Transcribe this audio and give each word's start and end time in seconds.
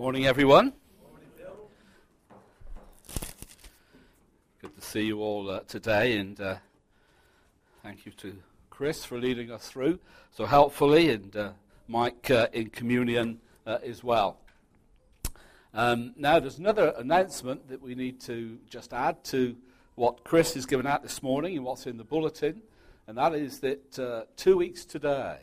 Morning, 0.00 0.24
everyone. 0.24 0.72
Good 4.62 4.74
to 4.74 4.80
see 4.80 5.02
you 5.02 5.20
all 5.20 5.50
uh, 5.50 5.60
today, 5.68 6.16
and 6.16 6.40
uh, 6.40 6.54
thank 7.82 8.06
you 8.06 8.12
to 8.12 8.34
Chris 8.70 9.04
for 9.04 9.18
leading 9.18 9.50
us 9.50 9.68
through 9.68 9.98
so 10.30 10.46
helpfully, 10.46 11.10
and 11.10 11.36
uh, 11.36 11.50
Mike 11.86 12.30
uh, 12.30 12.46
in 12.54 12.70
communion 12.70 13.40
uh, 13.66 13.76
as 13.84 14.02
well. 14.02 14.38
Um, 15.74 16.14
now, 16.16 16.40
there's 16.40 16.58
another 16.58 16.94
announcement 16.96 17.68
that 17.68 17.82
we 17.82 17.94
need 17.94 18.22
to 18.22 18.56
just 18.70 18.94
add 18.94 19.22
to 19.24 19.54
what 19.96 20.24
Chris 20.24 20.54
has 20.54 20.64
given 20.64 20.86
out 20.86 21.02
this 21.02 21.22
morning 21.22 21.58
and 21.58 21.64
what's 21.66 21.86
in 21.86 21.98
the 21.98 22.04
bulletin, 22.04 22.62
and 23.06 23.18
that 23.18 23.34
is 23.34 23.60
that 23.60 23.98
uh, 23.98 24.22
two 24.38 24.56
weeks 24.56 24.86
today, 24.86 25.40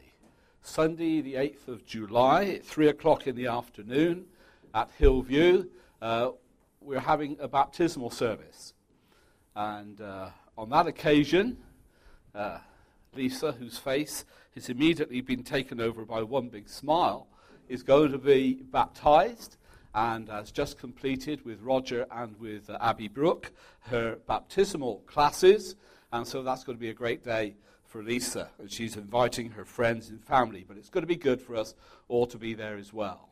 Sunday, 0.64 1.22
the 1.22 1.36
8th 1.36 1.68
of 1.68 1.86
July, 1.86 2.46
at 2.46 2.66
3 2.66 2.88
o'clock 2.88 3.28
in 3.28 3.36
the 3.36 3.46
afternoon, 3.46 4.26
at 4.74 4.90
Hillview, 4.98 5.66
uh, 6.02 6.32
we're 6.82 7.00
having 7.00 7.38
a 7.40 7.48
baptismal 7.48 8.10
service. 8.10 8.74
And 9.56 10.00
uh, 10.00 10.30
on 10.58 10.70
that 10.70 10.88
occasion, 10.88 11.58
uh, 12.36 12.60
Lisa, 13.16 13.52
whose 13.52 13.78
face 13.78 14.26
has 14.56 14.70
immediately 14.70 15.22
been 15.22 15.44
taken 15.44 15.82
over 15.82 16.06
by 16.06 16.22
one 16.24 16.50
big 16.50 16.70
smile, 16.70 17.28
is 17.68 17.84
going 17.84 18.12
to 18.12 18.18
be 18.18 18.54
baptized 18.72 19.58
and 19.94 20.30
has 20.30 20.52
just 20.52 20.78
completed 20.78 21.44
with 21.44 21.60
Roger 21.62 22.06
and 22.12 22.40
with 22.40 22.70
uh, 22.70 22.78
Abby 22.80 23.08
Brooke 23.08 23.52
her 23.82 24.18
baptismal 24.28 25.00
classes. 25.08 25.76
And 26.12 26.26
so 26.26 26.44
that's 26.44 26.64
going 26.64 26.78
to 26.78 26.80
be 26.80 26.90
a 26.90 26.94
great 26.94 27.24
day 27.24 27.56
for 27.86 28.04
Lisa. 28.04 28.50
And 28.59 28.72
she's 28.72 28.96
inviting 28.96 29.50
her 29.52 29.66
friends 29.66 30.09
and 30.09 30.24
family, 30.24 30.64
but 30.68 30.78
it's 30.78 30.90
going 30.90 31.02
to 31.02 31.08
be 31.08 31.16
good 31.16 31.42
for 31.42 31.56
us 31.56 31.74
all 32.08 32.28
to 32.28 32.38
be 32.38 32.54
there 32.54 32.78
as 32.78 32.94
well. 32.94 33.27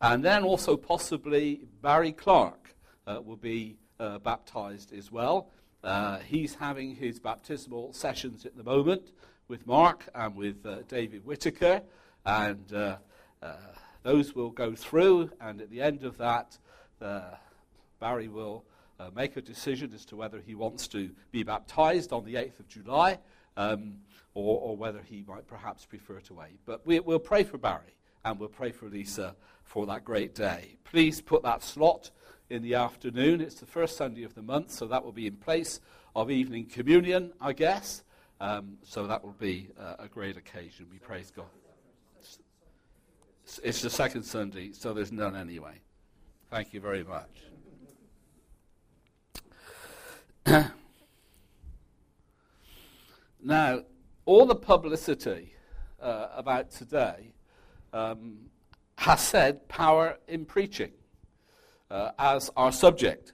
And 0.00 0.24
then 0.24 0.44
also 0.44 0.76
possibly 0.76 1.60
Barry 1.82 2.12
Clark 2.12 2.74
uh, 3.06 3.20
will 3.22 3.36
be 3.36 3.76
uh, 3.98 4.18
baptized 4.18 4.94
as 4.94 5.12
well. 5.12 5.50
Uh, 5.84 6.18
he's 6.20 6.54
having 6.54 6.94
his 6.94 7.18
baptismal 7.18 7.92
sessions 7.92 8.46
at 8.46 8.56
the 8.56 8.64
moment 8.64 9.12
with 9.48 9.66
Mark 9.66 10.08
and 10.14 10.34
with 10.34 10.64
uh, 10.64 10.78
David 10.88 11.26
Whitaker. 11.26 11.82
And 12.24 12.72
uh, 12.72 12.96
uh, 13.42 13.56
those 14.02 14.34
will 14.34 14.50
go 14.50 14.74
through. 14.74 15.30
And 15.38 15.60
at 15.60 15.70
the 15.70 15.82
end 15.82 16.04
of 16.04 16.16
that, 16.18 16.56
Barry 18.00 18.28
will 18.28 18.64
make 19.14 19.36
a 19.36 19.42
decision 19.42 19.92
as 19.94 20.04
to 20.06 20.16
whether 20.16 20.40
he 20.40 20.54
wants 20.54 20.88
to 20.88 21.10
be 21.30 21.42
baptized 21.42 22.12
on 22.12 22.24
the 22.24 22.34
8th 22.34 22.60
of 22.60 22.68
July 22.68 23.18
um, 23.56 23.94
or, 24.34 24.60
or, 24.60 24.76
whether 24.76 25.00
he 25.02 25.24
might 25.26 25.46
perhaps 25.46 25.84
prefer 25.84 26.20
to 26.20 26.34
wait. 26.34 26.58
But 26.66 26.86
we, 26.86 27.00
we'll 27.00 27.18
pray 27.18 27.42
for 27.42 27.58
Barry 27.58 27.96
and 28.24 28.38
we'll 28.38 28.50
pray 28.50 28.70
for 28.70 28.86
Lisa 28.86 29.34
for 29.70 29.86
that 29.86 30.04
great 30.04 30.34
day. 30.34 30.74
Please 30.82 31.20
put 31.20 31.44
that 31.44 31.62
slot 31.62 32.10
in 32.48 32.60
the 32.60 32.74
afternoon. 32.74 33.40
It's 33.40 33.54
the 33.54 33.66
first 33.66 33.96
Sunday 33.96 34.24
of 34.24 34.34
the 34.34 34.42
month, 34.42 34.72
so 34.72 34.84
that 34.88 35.04
will 35.04 35.12
be 35.12 35.28
in 35.28 35.36
place 35.36 35.78
of 36.16 36.28
evening 36.28 36.66
communion, 36.66 37.32
I 37.40 37.52
guess. 37.52 38.02
Um, 38.40 38.78
so 38.82 39.06
that 39.06 39.22
will 39.22 39.36
be 39.38 39.68
uh, 39.78 39.94
a 40.00 40.08
great 40.08 40.36
occasion. 40.36 40.86
We 40.90 40.98
praise 40.98 41.30
God. 41.30 41.46
It's, 43.62 43.80
the 43.80 43.90
second 43.90 44.24
Sunday, 44.24 44.72
so 44.72 44.92
there's 44.92 45.12
none 45.12 45.36
anyway. 45.36 45.80
Thank 46.50 46.74
you 46.74 46.80
very 46.80 47.04
much. 47.04 47.30
now, 53.40 53.84
all 54.24 54.46
the 54.46 54.56
publicity 54.56 55.54
uh, 56.02 56.26
about 56.34 56.72
today 56.72 57.34
um, 57.92 58.50
has 59.00 59.22
said 59.22 59.66
power 59.66 60.18
in 60.28 60.44
preaching 60.44 60.92
uh, 61.90 62.10
as 62.18 62.50
our 62.54 62.70
subject. 62.70 63.32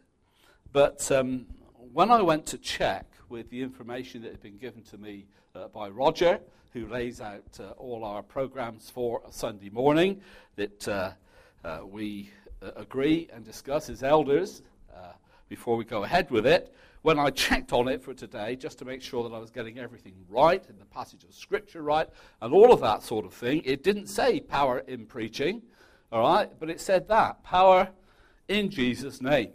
But 0.72 1.10
um, 1.10 1.46
when 1.92 2.08
I 2.08 2.22
went 2.22 2.46
to 2.46 2.58
check 2.58 3.04
with 3.28 3.50
the 3.50 3.62
information 3.62 4.22
that 4.22 4.30
had 4.30 4.40
been 4.40 4.58
given 4.58 4.84
to 4.84 4.96
me 4.96 5.26
uh, 5.56 5.66
by 5.66 5.88
Roger, 5.88 6.38
who 6.72 6.86
lays 6.86 7.20
out 7.20 7.58
uh, 7.58 7.70
all 7.78 8.04
our 8.04 8.22
programs 8.22 8.90
for 8.90 9.22
Sunday 9.30 9.68
morning, 9.68 10.20
that 10.54 10.86
uh, 10.86 11.10
uh, 11.64 11.80
we 11.84 12.30
uh, 12.62 12.70
agree 12.76 13.28
and 13.32 13.44
discuss 13.44 13.90
as 13.90 14.04
elders 14.04 14.62
before 15.48 15.76
we 15.76 15.84
go 15.84 16.02
ahead 16.02 16.28
with 16.30 16.44
it, 16.44 16.74
when 17.06 17.20
I 17.20 17.30
checked 17.30 17.72
on 17.72 17.86
it 17.86 18.02
for 18.02 18.14
today, 18.14 18.56
just 18.56 18.80
to 18.80 18.84
make 18.84 19.00
sure 19.00 19.22
that 19.28 19.32
I 19.32 19.38
was 19.38 19.52
getting 19.52 19.78
everything 19.78 20.14
right 20.28 20.64
in 20.68 20.76
the 20.76 20.84
passage 20.86 21.22
of 21.22 21.32
Scripture 21.32 21.80
right 21.80 22.08
and 22.42 22.52
all 22.52 22.72
of 22.72 22.80
that 22.80 23.04
sort 23.04 23.24
of 23.24 23.32
thing, 23.32 23.62
it 23.64 23.84
didn't 23.84 24.08
say 24.08 24.40
power 24.40 24.80
in 24.88 25.06
preaching, 25.06 25.62
all 26.10 26.22
right, 26.22 26.50
but 26.58 26.68
it 26.68 26.80
said 26.80 27.06
that 27.06 27.44
power 27.44 27.90
in 28.48 28.70
Jesus' 28.70 29.22
name. 29.22 29.52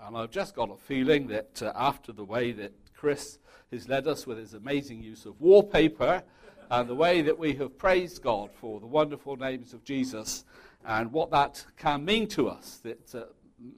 And 0.00 0.16
I've 0.16 0.30
just 0.30 0.56
got 0.56 0.70
a 0.70 0.78
feeling 0.78 1.26
that 1.26 1.62
uh, 1.62 1.74
after 1.76 2.10
the 2.10 2.24
way 2.24 2.52
that 2.52 2.72
Chris 2.96 3.38
has 3.70 3.86
led 3.86 4.08
us 4.08 4.26
with 4.26 4.38
his 4.38 4.54
amazing 4.54 5.02
use 5.02 5.26
of 5.26 5.38
wallpaper 5.38 6.22
and 6.70 6.88
the 6.88 6.94
way 6.94 7.20
that 7.20 7.38
we 7.38 7.52
have 7.56 7.76
praised 7.76 8.22
God 8.22 8.48
for 8.54 8.80
the 8.80 8.86
wonderful 8.86 9.36
names 9.36 9.74
of 9.74 9.84
Jesus 9.84 10.46
and 10.86 11.12
what 11.12 11.30
that 11.32 11.66
can 11.76 12.02
mean 12.02 12.26
to 12.28 12.48
us, 12.48 12.80
that 12.82 13.14
uh, 13.14 13.24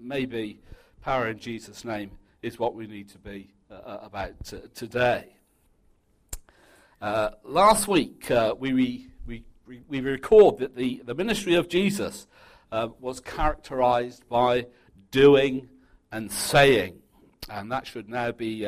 maybe 0.00 0.60
power 1.02 1.26
in 1.26 1.40
Jesus' 1.40 1.84
name 1.84 2.12
is 2.46 2.60
what 2.60 2.76
we 2.76 2.86
need 2.86 3.08
to 3.08 3.18
be 3.18 3.50
uh, 3.70 3.74
uh 3.74 3.98
about 4.02 4.52
uh, 4.52 4.58
today. 4.72 5.36
Uh, 7.02 7.30
last 7.42 7.88
week, 7.88 8.30
uh, 8.30 8.54
we, 8.56 8.72
we, 8.72 9.08
we, 9.66 9.82
we 9.88 10.00
record 10.00 10.58
that 10.58 10.76
the, 10.76 11.02
the 11.04 11.14
ministry 11.14 11.54
of 11.54 11.68
Jesus 11.68 12.28
uh, 12.70 12.88
was 13.00 13.18
characterized 13.18 14.26
by 14.28 14.64
doing 15.10 15.68
and 16.12 16.30
saying. 16.30 17.00
And 17.50 17.70
that 17.72 17.84
should 17.84 18.08
now 18.08 18.30
be 18.30 18.66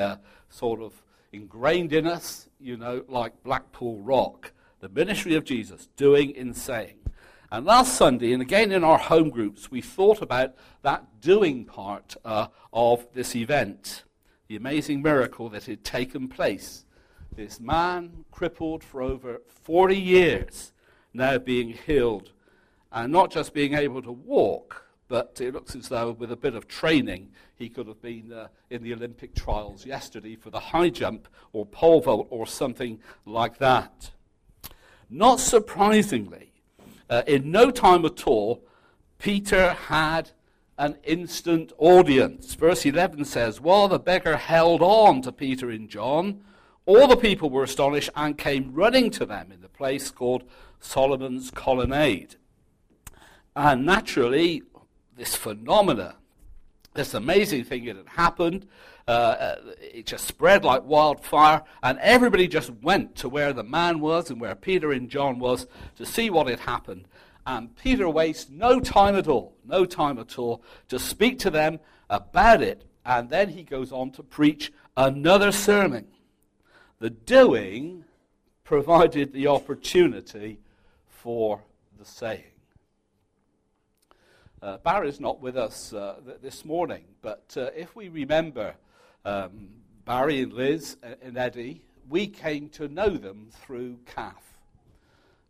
sort 0.48 0.82
of 0.82 1.00
ingrained 1.32 1.92
in 1.92 2.06
us, 2.06 2.48
you 2.60 2.76
know, 2.76 3.04
like 3.08 3.44
Blackpool 3.44 4.00
Rock. 4.00 4.52
The 4.80 4.88
ministry 4.88 5.36
of 5.36 5.44
Jesus, 5.44 5.88
doing 5.96 6.36
and 6.36 6.56
saying. 6.56 6.97
And 7.50 7.64
last 7.64 7.94
Sunday, 7.94 8.34
and 8.34 8.42
again 8.42 8.72
in 8.72 8.84
our 8.84 8.98
home 8.98 9.30
groups, 9.30 9.70
we 9.70 9.80
thought 9.80 10.20
about 10.20 10.54
that 10.82 11.22
doing 11.22 11.64
part 11.64 12.14
uh, 12.22 12.48
of 12.74 13.06
this 13.14 13.34
event, 13.34 14.04
the 14.48 14.56
amazing 14.56 15.00
miracle 15.00 15.48
that 15.48 15.64
had 15.64 15.82
taken 15.82 16.28
place. 16.28 16.84
This 17.34 17.58
man, 17.58 18.26
crippled 18.30 18.84
for 18.84 19.00
over 19.00 19.40
40 19.46 19.96
years, 19.96 20.74
now 21.14 21.38
being 21.38 21.70
healed, 21.70 22.32
and 22.92 23.10
not 23.10 23.30
just 23.30 23.54
being 23.54 23.72
able 23.72 24.02
to 24.02 24.12
walk, 24.12 24.84
but 25.08 25.40
it 25.40 25.54
looks 25.54 25.74
as 25.74 25.88
though 25.88 26.12
with 26.12 26.30
a 26.30 26.36
bit 26.36 26.54
of 26.54 26.68
training, 26.68 27.30
he 27.56 27.70
could 27.70 27.86
have 27.86 28.02
been 28.02 28.30
uh, 28.30 28.48
in 28.68 28.82
the 28.82 28.92
Olympic 28.92 29.34
trials 29.34 29.86
yesterday 29.86 30.36
for 30.36 30.50
the 30.50 30.60
high 30.60 30.90
jump 30.90 31.28
or 31.54 31.64
pole 31.64 32.02
vault 32.02 32.26
or 32.28 32.46
something 32.46 33.00
like 33.24 33.56
that. 33.56 34.10
Not 35.08 35.40
surprisingly, 35.40 36.47
uh, 37.10 37.22
in 37.26 37.50
no 37.50 37.70
time 37.70 38.04
at 38.04 38.26
all, 38.26 38.62
Peter 39.18 39.72
had 39.72 40.30
an 40.78 40.96
instant 41.02 41.72
audience. 41.78 42.54
Verse 42.54 42.86
11 42.86 43.24
says, 43.24 43.60
While 43.60 43.88
the 43.88 43.98
beggar 43.98 44.36
held 44.36 44.80
on 44.80 45.22
to 45.22 45.32
Peter 45.32 45.70
and 45.70 45.88
John, 45.88 46.42
all 46.86 47.08
the 47.08 47.16
people 47.16 47.50
were 47.50 47.64
astonished 47.64 48.10
and 48.14 48.38
came 48.38 48.72
running 48.72 49.10
to 49.10 49.26
them 49.26 49.52
in 49.52 49.60
the 49.60 49.68
place 49.68 50.10
called 50.10 50.44
Solomon's 50.80 51.50
Colonnade. 51.50 52.36
And 53.56 53.84
naturally, 53.84 54.62
this 55.16 55.34
phenomena, 55.34 56.16
this 56.94 57.12
amazing 57.12 57.64
thing 57.64 57.86
that 57.86 57.96
had 57.96 58.08
happened, 58.08 58.68
uh, 59.08 59.10
uh, 59.10 59.56
it 59.80 60.04
just 60.04 60.28
spread 60.28 60.66
like 60.66 60.84
wildfire, 60.84 61.62
and 61.82 61.98
everybody 62.00 62.46
just 62.46 62.70
went 62.82 63.16
to 63.16 63.26
where 63.26 63.54
the 63.54 63.64
man 63.64 64.00
was 64.00 64.30
and 64.30 64.38
where 64.38 64.54
Peter 64.54 64.92
and 64.92 65.08
John 65.08 65.38
was 65.38 65.66
to 65.96 66.04
see 66.04 66.28
what 66.28 66.46
had 66.46 66.60
happened. 66.60 67.08
And 67.46 67.74
Peter 67.74 68.06
wastes 68.06 68.50
no 68.50 68.80
time 68.80 69.16
at 69.16 69.26
all, 69.26 69.56
no 69.64 69.86
time 69.86 70.18
at 70.18 70.38
all, 70.38 70.62
to 70.88 70.98
speak 70.98 71.38
to 71.38 71.50
them 71.50 71.80
about 72.10 72.60
it. 72.60 72.84
And 73.06 73.30
then 73.30 73.48
he 73.48 73.62
goes 73.62 73.92
on 73.92 74.10
to 74.10 74.22
preach 74.22 74.70
another 74.94 75.52
sermon. 75.52 76.08
The 76.98 77.08
doing 77.08 78.04
provided 78.62 79.32
the 79.32 79.46
opportunity 79.46 80.58
for 81.06 81.62
the 81.98 82.04
saying. 82.04 82.42
Uh, 84.60 84.76
Barry's 84.76 85.18
not 85.18 85.40
with 85.40 85.56
us 85.56 85.94
uh, 85.94 86.16
th- 86.26 86.42
this 86.42 86.66
morning, 86.66 87.04
but 87.22 87.54
uh, 87.56 87.70
if 87.74 87.96
we 87.96 88.08
remember 88.08 88.74
um, 89.28 89.68
Barry 90.06 90.40
and 90.40 90.52
Liz 90.52 90.96
and 91.22 91.36
Eddie, 91.36 91.82
we 92.08 92.26
came 92.26 92.70
to 92.70 92.88
know 92.88 93.10
them 93.10 93.48
through 93.50 93.98
CAF. 94.06 94.32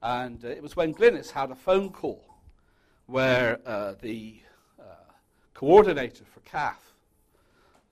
And 0.03 0.45
uh, 0.45 0.49
it 0.49 0.63
was 0.63 0.75
when 0.75 0.93
Glynis 0.93 1.31
had 1.31 1.51
a 1.51 1.55
phone 1.55 1.91
call 1.91 2.25
where 3.07 3.61
uh, 3.65 3.95
the 4.01 4.41
uh, 4.81 5.13
coordinator 5.55 6.25
for 6.25 6.41
CAF, 6.41 6.77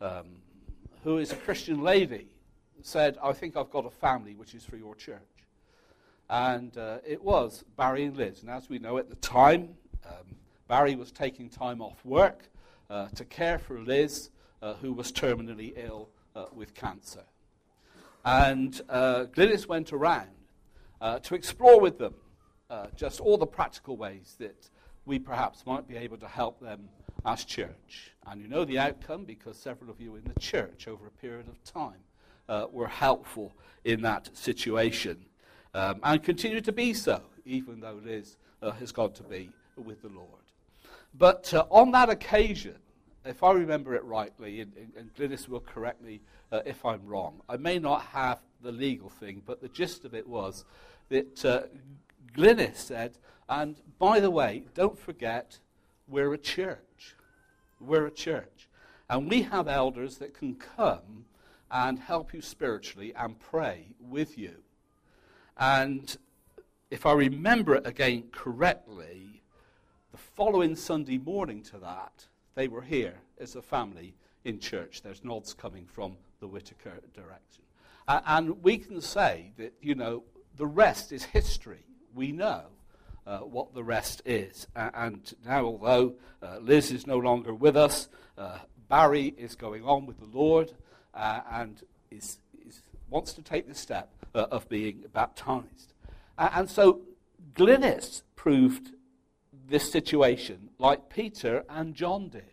um, 0.00 0.26
who 1.04 1.18
is 1.18 1.30
a 1.32 1.36
Christian 1.36 1.82
lady, 1.82 2.26
said, 2.82 3.16
I 3.22 3.32
think 3.32 3.56
I've 3.56 3.70
got 3.70 3.86
a 3.86 3.90
family 3.90 4.34
which 4.34 4.54
is 4.54 4.64
for 4.64 4.76
your 4.76 4.96
church. 4.96 5.20
And 6.28 6.76
uh, 6.76 6.98
it 7.06 7.22
was 7.22 7.64
Barry 7.76 8.04
and 8.04 8.16
Liz. 8.16 8.42
And 8.42 8.50
as 8.50 8.68
we 8.68 8.80
know 8.80 8.98
at 8.98 9.08
the 9.08 9.16
time, 9.16 9.76
um, 10.04 10.34
Barry 10.66 10.96
was 10.96 11.12
taking 11.12 11.48
time 11.48 11.80
off 11.80 12.04
work 12.04 12.42
uh, 12.90 13.06
to 13.14 13.24
care 13.24 13.58
for 13.58 13.80
Liz, 13.80 14.30
uh, 14.66 14.74
who 14.82 14.92
was 14.92 15.12
terminally 15.12 15.72
ill 15.76 16.08
uh, 16.34 16.46
with 16.52 16.74
cancer. 16.74 17.22
And 18.24 18.80
uh, 18.88 19.26
Glynis 19.32 19.68
went 19.68 19.92
around 19.92 20.30
uh, 21.00 21.20
to 21.20 21.36
explore 21.36 21.80
with 21.80 21.98
them 21.98 22.14
just 22.96 23.20
all 23.20 23.38
the 23.38 23.46
practical 23.46 23.96
ways 23.96 24.34
that 24.40 24.68
we 25.04 25.20
perhaps 25.20 25.64
might 25.64 25.86
be 25.86 25.96
able 25.96 26.16
to 26.16 26.26
help 26.26 26.58
them 26.58 26.88
as 27.24 27.44
church. 27.44 28.12
And 28.26 28.40
you 28.42 28.48
know 28.48 28.64
the 28.64 28.80
outcome 28.80 29.24
because 29.24 29.56
several 29.56 29.88
of 29.88 30.00
you 30.00 30.16
in 30.16 30.24
the 30.24 30.40
church 30.40 30.88
over 30.88 31.06
a 31.06 31.10
period 31.12 31.46
of 31.46 31.62
time 31.62 32.02
uh, 32.48 32.66
were 32.72 32.88
helpful 32.88 33.52
in 33.84 34.02
that 34.02 34.36
situation 34.36 35.26
um, 35.74 36.00
and 36.02 36.20
continue 36.24 36.60
to 36.60 36.72
be 36.72 36.92
so, 36.92 37.22
even 37.44 37.78
though 37.78 38.00
Liz 38.04 38.36
uh, 38.62 38.72
has 38.72 38.90
gone 38.90 39.12
to 39.12 39.22
be 39.22 39.50
with 39.76 40.02
the 40.02 40.08
Lord. 40.08 40.28
But 41.14 41.54
uh, 41.54 41.66
on 41.70 41.92
that 41.92 42.10
occasion, 42.10 42.78
if 43.26 43.42
I 43.42 43.52
remember 43.52 43.94
it 43.94 44.04
rightly, 44.04 44.60
and, 44.60 44.72
and 44.96 45.14
Glynis 45.14 45.48
will 45.48 45.60
correct 45.60 46.02
me 46.02 46.20
uh, 46.52 46.60
if 46.64 46.84
I'm 46.84 47.06
wrong, 47.06 47.40
I 47.48 47.56
may 47.56 47.78
not 47.78 48.02
have 48.02 48.40
the 48.62 48.72
legal 48.72 49.08
thing, 49.08 49.42
but 49.44 49.60
the 49.60 49.68
gist 49.68 50.04
of 50.04 50.14
it 50.14 50.26
was 50.26 50.64
that 51.08 51.44
uh, 51.44 51.62
Glynis 52.34 52.76
said, 52.76 53.18
and 53.48 53.76
by 53.98 54.20
the 54.20 54.30
way, 54.30 54.64
don't 54.74 54.98
forget, 54.98 55.58
we're 56.08 56.32
a 56.34 56.38
church. 56.38 57.14
We're 57.80 58.06
a 58.06 58.10
church. 58.10 58.68
And 59.08 59.30
we 59.30 59.42
have 59.42 59.68
elders 59.68 60.18
that 60.18 60.34
can 60.34 60.54
come 60.54 61.26
and 61.70 61.98
help 61.98 62.32
you 62.32 62.40
spiritually 62.40 63.12
and 63.16 63.38
pray 63.38 63.88
with 64.00 64.38
you. 64.38 64.56
And 65.56 66.16
if 66.90 67.06
I 67.06 67.12
remember 67.12 67.76
it 67.76 67.86
again 67.86 68.24
correctly, 68.32 69.42
the 70.12 70.18
following 70.18 70.76
Sunday 70.76 71.18
morning 71.18 71.62
to 71.64 71.78
that, 71.78 72.26
they 72.56 72.66
were 72.66 72.82
here 72.82 73.14
as 73.38 73.54
a 73.54 73.62
family 73.62 74.14
in 74.44 74.58
church. 74.58 75.02
There's 75.02 75.22
nods 75.22 75.54
coming 75.54 75.86
from 75.86 76.16
the 76.40 76.48
Whitaker 76.48 76.98
direction. 77.14 77.62
Uh, 78.08 78.20
and 78.26 78.62
we 78.62 78.78
can 78.78 79.00
say 79.00 79.52
that, 79.58 79.74
you 79.80 79.94
know, 79.94 80.24
the 80.56 80.66
rest 80.66 81.12
is 81.12 81.22
history. 81.24 81.84
We 82.14 82.32
know 82.32 82.62
uh, 83.26 83.38
what 83.40 83.74
the 83.74 83.84
rest 83.84 84.22
is. 84.24 84.66
Uh, 84.74 84.90
and 84.94 85.34
now, 85.44 85.64
although 85.66 86.14
uh, 86.42 86.58
Liz 86.60 86.90
is 86.90 87.06
no 87.06 87.18
longer 87.18 87.54
with 87.54 87.76
us, 87.76 88.08
uh, 88.38 88.58
Barry 88.88 89.34
is 89.36 89.54
going 89.54 89.84
on 89.84 90.06
with 90.06 90.18
the 90.18 90.38
Lord 90.38 90.72
uh, 91.12 91.40
and 91.50 91.82
is, 92.10 92.38
is, 92.66 92.80
wants 93.10 93.34
to 93.34 93.42
take 93.42 93.68
the 93.68 93.74
step 93.74 94.12
of 94.32 94.68
being 94.68 95.04
baptized. 95.12 95.92
and 96.38 96.70
so 96.70 97.00
Glynis 97.54 98.22
proved 98.34 98.92
this 99.68 99.90
situation 99.90 100.70
like 100.78 101.08
Peter 101.08 101.64
and 101.68 101.94
John 101.94 102.28
did. 102.28 102.52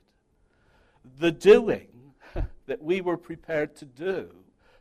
The 1.19 1.31
doing 1.31 2.13
that 2.65 2.81
we 2.81 3.01
were 3.01 3.17
prepared 3.17 3.75
to 3.77 3.85
do 3.85 4.29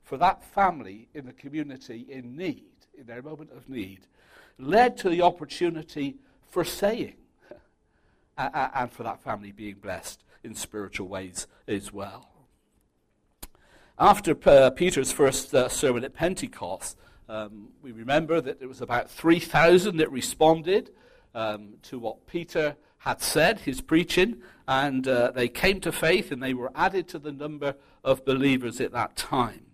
for 0.03 0.17
that 0.19 0.45
family 0.45 1.09
in 1.15 1.27
the 1.27 1.33
community 1.33 2.07
in 2.09 2.37
need, 2.37 2.73
in 2.97 3.07
their 3.07 3.23
moment 3.23 3.51
of 3.57 3.69
need, 3.69 4.01
led 4.59 4.97
to 4.99 5.09
the 5.09 5.23
opportunity 5.23 6.17
for 6.51 6.65
saying 6.65 7.17
and 8.39 8.93
for 8.93 9.03
that 9.03 9.23
family 9.23 9.53
being 9.53 9.77
blessed 9.77 10.23
in 10.45 10.55
spiritual 10.55 11.09
ways 11.09 11.47
as 11.67 11.93
well. 11.93 12.29
After 13.99 14.37
uh, 14.47 14.71
Peter's 14.71 15.13
first 15.13 15.55
uh, 15.55 15.69
sermon 15.69 16.05
at 16.05 16.15
Pentecost, 16.15 16.97
um, 17.29 17.69
we 17.83 17.93
remember 17.93 18.41
that 18.41 18.59
there 18.59 18.69
was 18.69 18.81
about 18.81 19.11
3,000 19.11 19.97
that 19.99 20.11
responded 20.11 20.91
um, 21.35 21.75
to 21.83 21.99
what 21.99 22.27
Peter 22.27 22.77
had 22.99 23.21
said, 23.21 23.61
his 23.61 23.81
preaching, 23.81 24.37
and 24.69 25.09
uh, 25.09 25.33
they 25.33 25.49
came 25.49 25.81
to 25.81 25.91
faith 25.91 26.31
and 26.31 26.43
they 26.43 26.55
were 26.55 26.71
added 26.75 27.09
to 27.09 27.19
the 27.19 27.33
number 27.33 27.75
of 28.05 28.25
believers 28.25 28.81
at 28.81 28.93
that 28.93 29.17
time. 29.17 29.67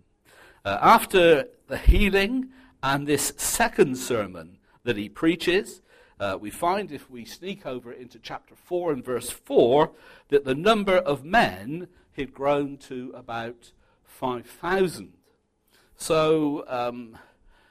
Uh, 0.65 0.77
after 0.81 1.47
the 1.67 1.77
healing 1.77 2.49
and 2.81 3.07
this 3.07 3.33
second 3.37 3.97
sermon 3.97 4.57
that 4.83 4.97
he 4.97 5.07
preaches, 5.07 5.81
uh, 6.19 6.37
we 6.39 6.49
find 6.49 6.91
if 6.91 7.09
we 7.09 7.23
sneak 7.23 7.65
over 7.65 7.91
into 7.91 8.19
chapter 8.19 8.55
4 8.55 8.93
and 8.93 9.05
verse 9.05 9.29
4 9.29 9.91
that 10.29 10.43
the 10.43 10.55
number 10.55 10.97
of 10.97 11.23
men 11.23 11.87
had 12.13 12.33
grown 12.33 12.77
to 12.77 13.13
about 13.15 13.71
5,000. 14.03 15.13
So 15.95 16.65
um, 16.67 17.17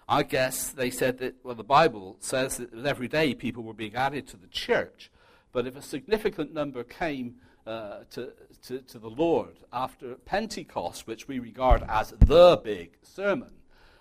I 0.09 0.23
guess 0.23 0.71
they 0.71 0.91
said 0.91 1.19
that, 1.19 1.37
well, 1.45 1.55
the 1.55 1.63
Bible 1.63 2.17
says 2.21 2.57
that 2.57 2.87
every 2.87 3.09
day 3.09 3.35
people 3.35 3.63
were 3.63 3.75
being 3.75 3.95
added 3.95 4.27
to 4.29 4.39
the 4.39 4.47
church. 4.47 5.11
But 5.53 5.67
if 5.67 5.77
a 5.77 5.83
significant 5.83 6.55
number 6.55 6.83
came 6.83 7.37
uh, 7.67 8.05
to, 8.13 8.33
to, 8.67 8.79
to 8.79 8.99
the 8.99 9.11
Lord 9.11 9.59
after 9.71 10.15
Pentecost, 10.15 11.07
which 11.07 11.29
we 11.29 11.39
regard 11.39 11.85
as 11.87 12.15
the 12.19 12.59
big 12.63 12.97
sermon, 13.03 13.51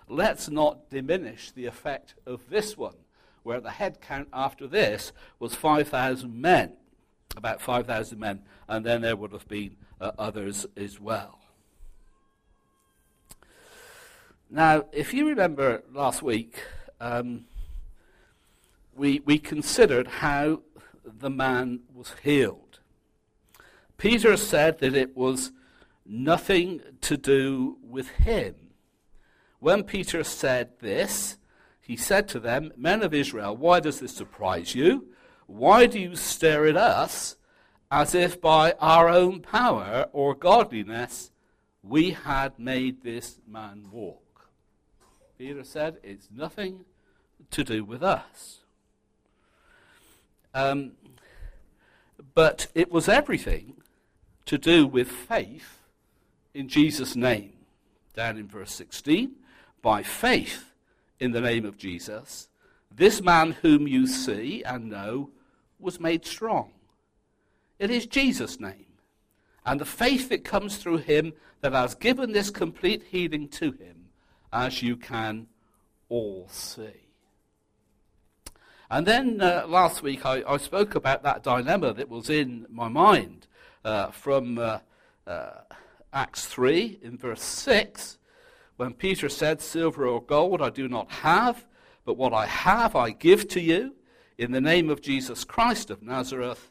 let's 0.08 0.48
not 0.48 0.88
diminish 0.88 1.50
the 1.50 1.66
effect 1.66 2.14
of 2.24 2.48
this 2.48 2.78
one, 2.78 2.96
where 3.42 3.60
the 3.60 3.70
head 3.70 4.00
count 4.00 4.28
after 4.32 4.66
this 4.66 5.12
was 5.38 5.54
5,000 5.54 6.40
men, 6.40 6.72
about 7.36 7.60
5,000 7.60 8.18
men, 8.18 8.42
and 8.66 8.84
then 8.84 9.02
there 9.02 9.16
would 9.16 9.32
have 9.32 9.48
been 9.48 9.76
uh, 10.00 10.12
others 10.18 10.64
as 10.74 10.98
well. 10.98 11.38
Now, 14.50 14.86
if 14.92 15.12
you 15.12 15.28
remember 15.28 15.82
last 15.92 16.22
week, 16.22 16.58
um, 17.00 17.44
we, 18.96 19.20
we 19.20 19.38
considered 19.38 20.06
how 20.06 20.62
the 21.04 21.28
man 21.28 21.80
was 21.94 22.14
healed. 22.22 22.80
Peter 23.98 24.38
said 24.38 24.78
that 24.78 24.94
it 24.94 25.14
was 25.14 25.52
nothing 26.06 26.80
to 27.02 27.18
do 27.18 27.76
with 27.82 28.08
him. 28.08 28.54
When 29.58 29.82
Peter 29.82 30.24
said 30.24 30.78
this, 30.80 31.36
he 31.82 31.96
said 31.96 32.26
to 32.28 32.40
them, 32.40 32.72
Men 32.74 33.02
of 33.02 33.12
Israel, 33.12 33.54
why 33.54 33.80
does 33.80 34.00
this 34.00 34.14
surprise 34.14 34.74
you? 34.74 35.08
Why 35.46 35.84
do 35.84 35.98
you 35.98 36.16
stare 36.16 36.66
at 36.66 36.76
us 36.76 37.36
as 37.90 38.14
if 38.14 38.40
by 38.40 38.72
our 38.80 39.10
own 39.10 39.40
power 39.40 40.06
or 40.12 40.34
godliness 40.34 41.32
we 41.82 42.12
had 42.12 42.58
made 42.58 43.02
this 43.02 43.40
man 43.46 43.88
walk? 43.90 44.27
Peter 45.38 45.62
said, 45.62 45.98
It's 46.02 46.28
nothing 46.34 46.84
to 47.52 47.62
do 47.62 47.84
with 47.84 48.02
us. 48.02 48.58
Um, 50.52 50.92
but 52.34 52.66
it 52.74 52.90
was 52.90 53.08
everything 53.08 53.74
to 54.46 54.58
do 54.58 54.84
with 54.84 55.08
faith 55.08 55.78
in 56.52 56.68
Jesus' 56.68 57.14
name. 57.14 57.52
Down 58.14 58.36
in 58.36 58.48
verse 58.48 58.72
16, 58.72 59.30
by 59.80 60.02
faith 60.02 60.72
in 61.20 61.30
the 61.30 61.40
name 61.40 61.64
of 61.64 61.78
Jesus, 61.78 62.48
this 62.90 63.22
man 63.22 63.52
whom 63.62 63.86
you 63.86 64.08
see 64.08 64.64
and 64.64 64.90
know 64.90 65.30
was 65.78 66.00
made 66.00 66.26
strong. 66.26 66.72
It 67.78 67.92
is 67.92 68.06
Jesus' 68.06 68.58
name 68.58 68.86
and 69.64 69.80
the 69.80 69.84
faith 69.84 70.30
that 70.30 70.44
comes 70.44 70.78
through 70.78 70.96
him 70.96 71.34
that 71.60 71.74
has 71.74 71.94
given 71.94 72.32
this 72.32 72.48
complete 72.48 73.04
healing 73.10 73.46
to 73.48 73.70
him 73.72 73.97
as 74.52 74.82
you 74.82 74.96
can 74.96 75.46
all 76.08 76.48
see. 76.50 77.08
And 78.90 79.06
then 79.06 79.40
uh, 79.40 79.66
last 79.68 80.02
week 80.02 80.24
I, 80.24 80.42
I, 80.48 80.56
spoke 80.56 80.94
about 80.94 81.22
that 81.22 81.42
dilemma 81.42 81.92
that 81.92 82.08
was 82.08 82.30
in 82.30 82.66
my 82.70 82.88
mind 82.88 83.46
uh, 83.84 84.10
from 84.10 84.58
uh, 84.58 84.78
uh 85.26 85.50
Acts 86.10 86.46
3 86.46 87.00
in 87.02 87.18
verse 87.18 87.42
6 87.42 88.18
when 88.78 88.94
Peter 88.94 89.28
said, 89.28 89.60
Silver 89.60 90.06
or 90.06 90.22
gold 90.22 90.62
I 90.62 90.70
do 90.70 90.88
not 90.88 91.10
have, 91.10 91.66
but 92.04 92.16
what 92.16 92.32
I 92.32 92.46
have 92.46 92.96
I 92.96 93.10
give 93.10 93.48
to 93.48 93.60
you. 93.60 93.94
In 94.38 94.52
the 94.52 94.60
name 94.60 94.88
of 94.88 95.02
Jesus 95.02 95.44
Christ 95.44 95.90
of 95.90 96.00
Nazareth, 96.00 96.70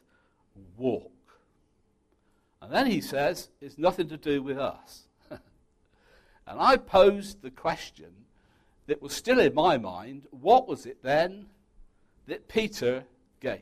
walk. 0.77 1.11
And 2.61 2.71
then 2.71 2.89
he 2.89 3.01
says, 3.01 3.49
It's 3.61 3.77
nothing 3.77 4.07
to 4.07 4.17
do 4.17 4.41
with 4.41 4.57
us. 4.57 5.06
And 6.47 6.59
I 6.59 6.77
posed 6.77 7.41
the 7.41 7.51
question 7.51 8.07
that 8.87 9.01
was 9.01 9.13
still 9.13 9.39
in 9.39 9.53
my 9.53 9.77
mind 9.77 10.23
what 10.31 10.67
was 10.67 10.85
it 10.85 11.03
then 11.03 11.47
that 12.27 12.47
Peter 12.47 13.03
gave? 13.41 13.59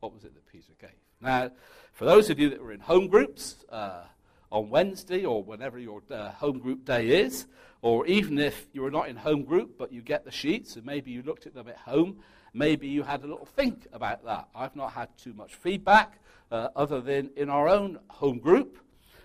What 0.00 0.12
was 0.12 0.24
it 0.24 0.34
that 0.34 0.46
Peter 0.46 0.72
gave? 0.80 0.90
Now, 1.20 1.50
for 1.92 2.04
those 2.04 2.30
of 2.30 2.38
you 2.38 2.50
that 2.50 2.60
were 2.60 2.72
in 2.72 2.80
home 2.80 3.08
groups 3.08 3.64
uh, 3.70 4.02
on 4.50 4.70
Wednesday 4.70 5.24
or 5.24 5.42
whenever 5.42 5.78
your 5.78 6.02
uh, 6.10 6.30
home 6.32 6.58
group 6.58 6.84
day 6.84 7.08
is, 7.08 7.46
or 7.82 8.06
even 8.06 8.38
if 8.38 8.66
you 8.72 8.82
were 8.82 8.90
not 8.90 9.08
in 9.08 9.16
home 9.16 9.44
group 9.44 9.78
but 9.78 9.92
you 9.92 10.02
get 10.02 10.24
the 10.24 10.30
sheets 10.30 10.76
and 10.76 10.84
maybe 10.84 11.10
you 11.10 11.22
looked 11.22 11.46
at 11.46 11.54
them 11.54 11.68
at 11.68 11.76
home, 11.76 12.18
maybe 12.52 12.88
you 12.88 13.02
had 13.04 13.22
a 13.22 13.26
little 13.26 13.46
think 13.46 13.86
about 13.92 14.24
that. 14.24 14.48
I've 14.54 14.74
not 14.74 14.92
had 14.92 15.08
too 15.18 15.34
much 15.34 15.54
feedback 15.54 16.18
uh, 16.50 16.68
other 16.74 17.00
than 17.00 17.30
in 17.36 17.48
our 17.48 17.68
own 17.68 17.98
home 18.08 18.38
group. 18.38 18.78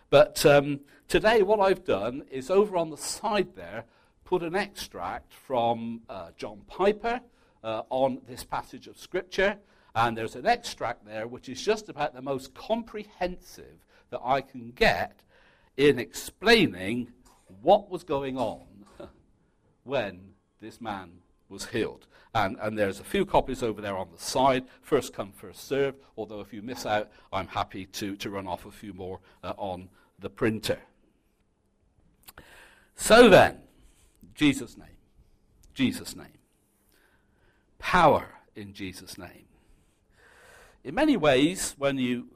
But 0.09 0.45
um, 0.45 0.81
today, 1.13 1.43
what 1.43 1.59
I've 1.59 1.85
done 1.85 2.23
is 2.31 2.49
over 2.49 2.75
on 2.75 2.89
the 2.89 2.97
side 2.97 3.49
there, 3.55 3.85
put 4.25 4.41
an 4.41 4.55
extract 4.55 5.31
from 5.31 6.01
uh, 6.09 6.29
John 6.35 6.63
Piper 6.65 7.21
uh, 7.63 7.83
on 7.91 8.21
this 8.27 8.43
passage 8.43 8.87
of 8.87 8.97
Scripture. 8.97 9.57
And 9.93 10.17
there's 10.17 10.35
an 10.35 10.47
extract 10.47 11.05
there 11.05 11.27
which 11.27 11.49
is 11.49 11.63
just 11.63 11.87
about 11.87 12.15
the 12.15 12.23
most 12.23 12.55
comprehensive 12.55 13.85
that 14.09 14.21
I 14.25 14.41
can 14.41 14.71
get 14.71 15.21
in 15.77 15.99
explaining 15.99 17.13
what 17.61 17.91
was 17.91 18.03
going 18.03 18.39
on 18.39 18.65
when 19.83 20.19
this 20.61 20.81
man 20.81 21.11
was 21.47 21.67
healed. 21.67 22.07
And, 22.33 22.57
and 22.59 22.75
there's 22.75 22.99
a 22.99 23.03
few 23.03 23.23
copies 23.23 23.61
over 23.61 23.81
there 23.81 23.97
on 23.97 24.07
the 24.11 24.17
side. 24.17 24.65
First 24.81 25.13
come, 25.13 25.31
first 25.31 25.67
served. 25.67 25.99
Although 26.17 26.39
if 26.39 26.51
you 26.51 26.63
miss 26.63 26.87
out, 26.87 27.11
I'm 27.31 27.49
happy 27.49 27.85
to, 27.85 28.15
to 28.15 28.31
run 28.31 28.47
off 28.47 28.65
a 28.65 28.71
few 28.71 28.95
more 28.95 29.19
uh, 29.43 29.53
on 29.57 29.89
the 30.17 30.31
printer. 30.31 30.79
So 32.95 33.29
then, 33.29 33.59
Jesus' 34.35 34.77
name. 34.77 34.87
Jesus' 35.73 36.15
name. 36.15 36.27
Power 37.79 38.27
in 38.55 38.73
Jesus' 38.73 39.17
name. 39.17 39.45
In 40.83 40.95
many 40.95 41.17
ways, 41.17 41.75
when 41.77 41.97
you 41.97 42.27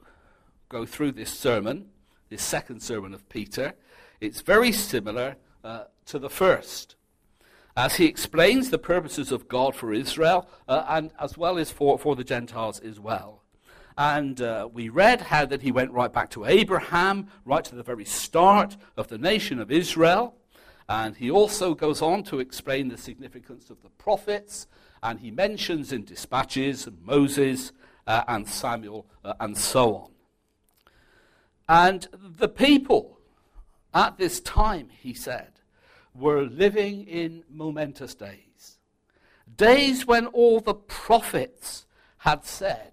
go 0.68 0.86
through 0.86 1.12
this 1.12 1.32
sermon, 1.32 1.86
this 2.28 2.42
second 2.42 2.82
sermon 2.82 3.14
of 3.14 3.28
Peter, 3.28 3.74
it's 4.20 4.40
very 4.40 4.72
similar 4.72 5.36
uh, 5.62 5.84
to 6.06 6.18
the 6.18 6.30
first. 6.30 6.96
As 7.76 7.96
he 7.96 8.06
explains 8.06 8.70
the 8.70 8.78
purposes 8.78 9.30
of 9.30 9.48
God 9.48 9.74
for 9.74 9.92
Israel, 9.92 10.48
uh, 10.66 10.84
and 10.88 11.12
as 11.20 11.38
well 11.38 11.58
as 11.58 11.70
for, 11.70 11.98
for 11.98 12.16
the 12.16 12.24
Gentiles 12.24 12.80
as 12.80 12.98
well. 12.98 13.42
And 13.96 14.40
uh, 14.40 14.68
we 14.72 14.88
read 14.88 15.20
how 15.20 15.46
that 15.46 15.62
he 15.62 15.72
went 15.72 15.92
right 15.92 16.12
back 16.12 16.30
to 16.30 16.44
Abraham, 16.44 17.28
right 17.44 17.64
to 17.64 17.74
the 17.74 17.82
very 17.82 18.04
start 18.04 18.76
of 18.96 19.08
the 19.08 19.18
nation 19.18 19.60
of 19.60 19.70
Israel. 19.70 20.34
And 20.88 21.16
he 21.16 21.30
also 21.30 21.74
goes 21.74 22.00
on 22.00 22.22
to 22.24 22.40
explain 22.40 22.88
the 22.88 22.96
significance 22.96 23.70
of 23.70 23.82
the 23.82 23.90
prophets. 23.90 24.66
And 25.02 25.20
he 25.20 25.30
mentions 25.30 25.92
in 25.92 26.04
dispatches 26.04 26.88
Moses 27.02 27.72
uh, 28.06 28.24
and 28.26 28.48
Samuel 28.48 29.06
uh, 29.24 29.34
and 29.38 29.56
so 29.56 29.94
on. 29.96 30.10
And 31.68 32.08
the 32.12 32.48
people 32.48 33.18
at 33.92 34.16
this 34.16 34.40
time, 34.40 34.88
he 34.90 35.12
said, 35.12 35.52
were 36.14 36.44
living 36.44 37.06
in 37.06 37.44
momentous 37.50 38.14
days. 38.14 38.78
Days 39.56 40.06
when 40.06 40.26
all 40.26 40.60
the 40.60 40.74
prophets 40.74 41.86
had 42.18 42.44
said 42.44 42.92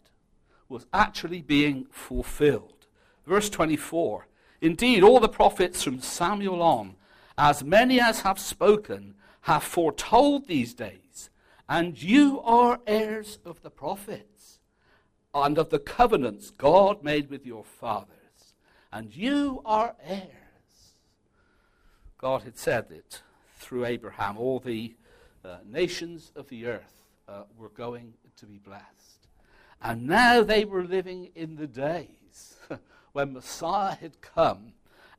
was 0.70 0.86
actually 0.94 1.42
being 1.42 1.86
fulfilled. 1.92 2.88
Verse 3.26 3.50
24 3.50 4.28
Indeed, 4.62 5.04
all 5.04 5.20
the 5.20 5.30
prophets 5.30 5.84
from 5.84 6.00
Samuel 6.00 6.62
on, 6.62 6.96
as 7.38 7.64
many 7.64 8.00
as 8.00 8.22
have 8.22 8.40
spoken, 8.40 9.16
have 9.42 9.64
foretold 9.64 10.48
these 10.48 10.74
days, 10.74 11.30
and 11.68 12.02
you 12.02 12.42
are 12.42 12.80
heirs 12.88 13.40
of 13.46 13.62
the 13.62 13.70
prophets 13.70 14.60
and 15.34 15.58
of 15.58 15.70
the 15.70 15.80
covenants 15.80 16.52
God 16.52 17.04
made 17.04 17.30
with 17.30 17.46
your 17.46 17.64
fathers 17.64 18.16
and 18.96 19.14
you 19.14 19.62
are 19.66 19.94
heirs. 20.02 20.96
God 22.18 22.44
had 22.44 22.58
said 22.58 22.88
that 22.88 23.22
through 23.58 23.84
Abraham, 23.84 24.38
all 24.38 24.62
the 24.62 24.96
uh, 25.44 25.58
nations 25.70 26.32
of 26.34 26.48
the 26.48 26.66
earth 26.66 27.04
uh, 27.28 27.44
were 27.58 27.68
going 27.68 28.14
to 28.38 28.46
be 28.46 28.58
blessed. 28.58 29.28
And 29.82 30.08
now 30.08 30.44
they 30.44 30.64
were 30.64 30.86
living 30.86 31.32
in 31.36 31.58
the 31.58 31.68
days 31.68 32.56
when 33.12 33.34
Messiah 33.34 33.96
had 33.96 34.22
come 34.22 34.72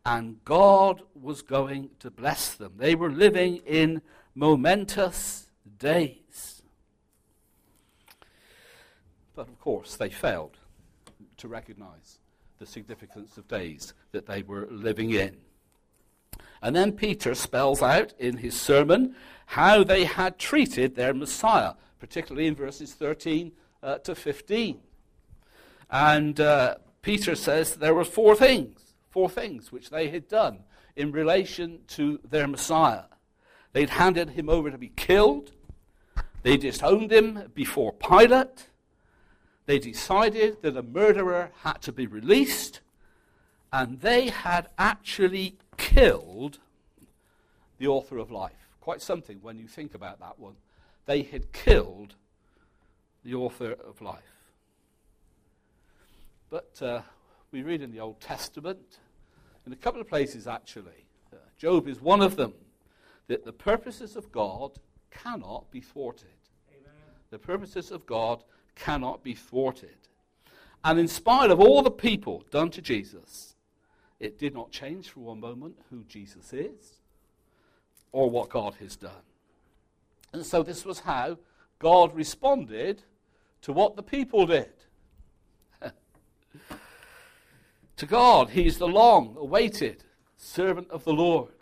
and 0.07 0.45
God 0.45 1.03
was 1.21 1.43
going 1.43 1.91
to 1.99 2.13
bless 2.13 2.55
them. 2.55 2.75
They 2.77 2.95
were 2.95 3.11
living 3.11 3.57
in 3.67 4.03
momentous 4.37 5.51
days. 5.79 6.63
But 9.35 9.49
of 9.49 9.59
course, 9.59 9.97
they 9.97 10.09
failed 10.09 10.59
to 11.39 11.49
recognize 11.49 12.21
the 12.61 12.67
significance 12.67 13.37
of 13.37 13.49
days 13.49 13.95
that 14.13 14.27
they 14.27 14.43
were 14.43 14.69
living 14.71 15.11
in. 15.11 15.39
And 16.63 16.77
then 16.77 16.93
Peter 16.93 17.35
spells 17.35 17.83
out 17.83 18.15
in 18.17 18.37
his 18.37 18.59
sermon 18.59 19.17
how 19.47 19.83
they 19.83 20.05
had 20.05 20.39
treated 20.39 20.95
their 20.95 21.15
Messiah, 21.15 21.73
particularly 21.99 22.47
in 22.47 22.55
verses 22.55 22.95
13 22.95 23.51
uh, 23.83 23.99
to 23.99 24.15
15. 24.15 24.79
And 25.91 26.41
uh, 26.41 26.77
Peter 27.03 27.35
says 27.35 27.75
there 27.75 27.95
were 27.95 28.05
four 28.05 28.37
things, 28.37 28.86
four 29.17 29.31
things 29.31 29.73
which 29.73 29.89
they 29.89 30.11
had 30.11 30.29
done 30.29 30.59
in 30.95 31.11
relation 31.11 31.79
to 31.89 32.21
their 32.29 32.47
Messiah. 32.47 33.05
They'd 33.73 33.89
handed 33.89 34.29
him 34.29 34.51
over 34.51 34.71
to 34.71 34.77
be 34.77 34.91
killed, 34.91 35.53
they 36.43 36.59
disowned 36.59 37.11
him 37.11 37.51
before 37.55 37.95
Pilate, 37.95 38.69
they 39.65 39.79
decided 39.79 40.61
that 40.61 40.77
a 40.77 40.83
murderer 40.83 41.51
had 41.63 41.81
to 41.81 41.93
be 41.93 42.07
released, 42.07 42.83
and 43.73 44.03
they 44.03 44.29
had 44.29 44.69
actually 44.77 45.57
killed 45.79 46.59
the 47.79 47.87
author 47.87 48.19
of 48.19 48.31
life. 48.31 48.69
Quite 48.83 49.01
something 49.01 49.39
when 49.41 49.59
you 49.59 49.67
think 49.67 49.95
about 49.95 50.21
that 50.21 50.39
one. 50.39 50.57
They 51.07 51.23
had 51.23 51.55
killed 51.55 52.17
the 53.25 53.35
author 53.35 53.73
of 53.73 54.03
life. 54.03 54.35
But 56.51 56.83
uh, 56.83 57.01
we 57.51 57.63
read 57.63 57.81
in 57.81 57.93
the 57.93 58.01
Old 58.01 58.21
Testament, 58.21 58.99
in 59.67 59.73
a 59.73 59.77
couple 59.77 60.01
of 60.01 60.09
places 60.09 60.47
actually, 60.47 61.07
uh, 61.33 61.37
Job 61.59 61.89
is 61.89 62.01
one 62.01 62.23
of 62.23 62.37
them, 62.37 62.55
that 63.27 63.45
the 63.45 63.53
purposes 63.53 64.17
of 64.17 64.31
God 64.31 64.79
cannot 65.11 65.71
be 65.71 65.81
thwarted. 65.81 66.29
Amen. 66.71 66.93
The 67.31 67.39
purposes 67.39 67.91
of 67.91 68.07
God 68.07 68.45
cannot 68.77 69.25
be 69.25 69.35
thwarted. 69.35 69.97
And 70.85 71.01
in 71.01 71.09
spite 71.09 71.51
of 71.51 71.59
all 71.59 71.83
the 71.83 71.91
people 71.91 72.45
done 72.51 72.71
to 72.71 72.81
Jesus, 72.81 73.57
it 74.21 74.39
did 74.39 74.55
not 74.55 74.71
change 74.71 75.11
for 75.11 75.21
one 75.21 75.41
moment 75.41 75.77
who 75.91 76.05
Jesus 76.05 76.53
is 76.53 77.01
or 78.13 78.31
what 78.31 78.49
God 78.49 78.77
has 78.77 78.97
done. 78.97 79.13
And 80.33 80.47
so 80.47 80.63
this 80.63 80.85
was 80.85 81.01
how 81.01 81.39
God 81.79 82.15
responded 82.15 83.03
to 83.63 83.73
what 83.73 83.97
the 83.97 84.03
people 84.03 84.47
did. 84.47 84.73
To 87.97 88.07
God, 88.07 88.51
He 88.51 88.67
is 88.67 88.79
the 88.79 88.89
long 88.89 89.37
awaited 89.39 90.05
servant 90.37 90.91
of 90.91 91.05
the 91.05 91.13
Lord. 91.13 91.53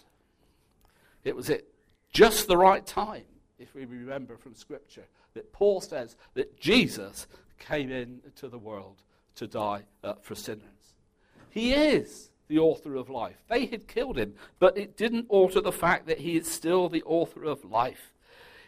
It 1.24 1.34
was 1.34 1.48
at 1.50 1.62
just 2.12 2.46
the 2.46 2.56
right 2.56 2.86
time, 2.86 3.24
if 3.58 3.74
we 3.74 3.84
remember 3.84 4.36
from 4.36 4.54
Scripture, 4.54 5.04
that 5.34 5.52
Paul 5.52 5.80
says 5.80 6.16
that 6.34 6.58
Jesus 6.60 7.26
came 7.58 7.90
into 7.90 8.48
the 8.48 8.58
world 8.58 9.02
to 9.36 9.46
die 9.46 9.82
uh, 10.02 10.14
for 10.22 10.34
sinners. 10.34 10.62
He 11.50 11.72
is 11.72 12.30
the 12.48 12.58
author 12.58 12.94
of 12.94 13.08
life. 13.08 13.36
They 13.48 13.66
had 13.66 13.88
killed 13.88 14.18
him, 14.18 14.34
but 14.58 14.76
it 14.76 14.96
didn't 14.96 15.26
alter 15.28 15.60
the 15.60 15.72
fact 15.72 16.06
that 16.06 16.18
he 16.18 16.36
is 16.36 16.50
still 16.50 16.88
the 16.88 17.02
author 17.04 17.44
of 17.44 17.64
life. 17.64 18.12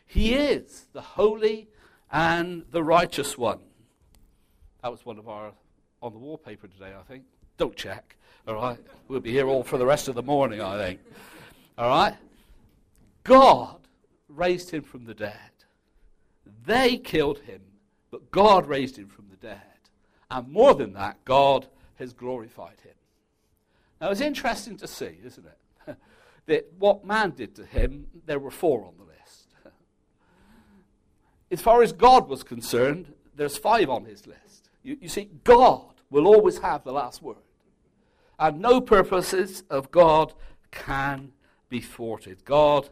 He 0.06 0.34
is 0.34 0.86
the 0.92 1.00
holy 1.00 1.68
and 2.10 2.64
the 2.70 2.82
righteous 2.82 3.36
one. 3.36 3.60
That 4.82 4.92
was 4.92 5.04
one 5.04 5.18
of 5.18 5.28
our 5.28 5.52
on 6.02 6.12
the 6.12 6.18
wallpaper 6.18 6.68
today, 6.68 6.92
I 6.98 7.02
think. 7.02 7.24
Don't 7.56 7.76
check. 7.76 8.16
All 8.46 8.54
right. 8.54 8.78
We'll 9.08 9.20
be 9.20 9.32
here 9.32 9.48
all 9.48 9.62
for 9.62 9.78
the 9.78 9.86
rest 9.86 10.08
of 10.08 10.14
the 10.14 10.22
morning, 10.22 10.60
I 10.60 10.76
think. 10.78 11.00
All 11.78 11.88
right. 11.88 12.14
God 13.24 13.76
raised 14.28 14.70
him 14.70 14.82
from 14.82 15.04
the 15.04 15.14
dead. 15.14 15.34
They 16.64 16.96
killed 16.96 17.40
him, 17.40 17.60
but 18.10 18.30
God 18.30 18.66
raised 18.66 18.96
him 18.98 19.08
from 19.08 19.26
the 19.30 19.36
dead. 19.36 19.60
And 20.30 20.48
more 20.48 20.74
than 20.74 20.92
that, 20.94 21.24
God 21.24 21.66
has 21.96 22.12
glorified 22.12 22.80
him. 22.82 22.94
Now, 24.00 24.10
it's 24.10 24.20
interesting 24.20 24.76
to 24.78 24.86
see, 24.86 25.18
isn't 25.24 25.46
it? 25.46 25.96
that 26.46 26.72
what 26.78 27.04
man 27.04 27.30
did 27.30 27.54
to 27.56 27.64
him, 27.64 28.06
there 28.26 28.38
were 28.38 28.50
four 28.50 28.84
on 28.84 28.94
the 28.98 29.04
list. 29.04 29.48
as 31.50 31.60
far 31.60 31.82
as 31.82 31.92
God 31.92 32.28
was 32.28 32.42
concerned, 32.42 33.12
there's 33.34 33.56
five 33.56 33.88
on 33.88 34.04
his 34.04 34.26
list. 34.26 34.68
You, 34.82 34.98
you 35.00 35.08
see, 35.08 35.30
God 35.44 35.94
will 36.10 36.26
always 36.26 36.58
have 36.58 36.84
the 36.84 36.92
last 36.92 37.22
word. 37.22 37.36
And 38.38 38.60
no 38.60 38.80
purposes 38.80 39.62
of 39.70 39.90
God 39.90 40.34
can 40.70 41.32
be 41.68 41.80
thwarted. 41.80 42.44
God 42.44 42.88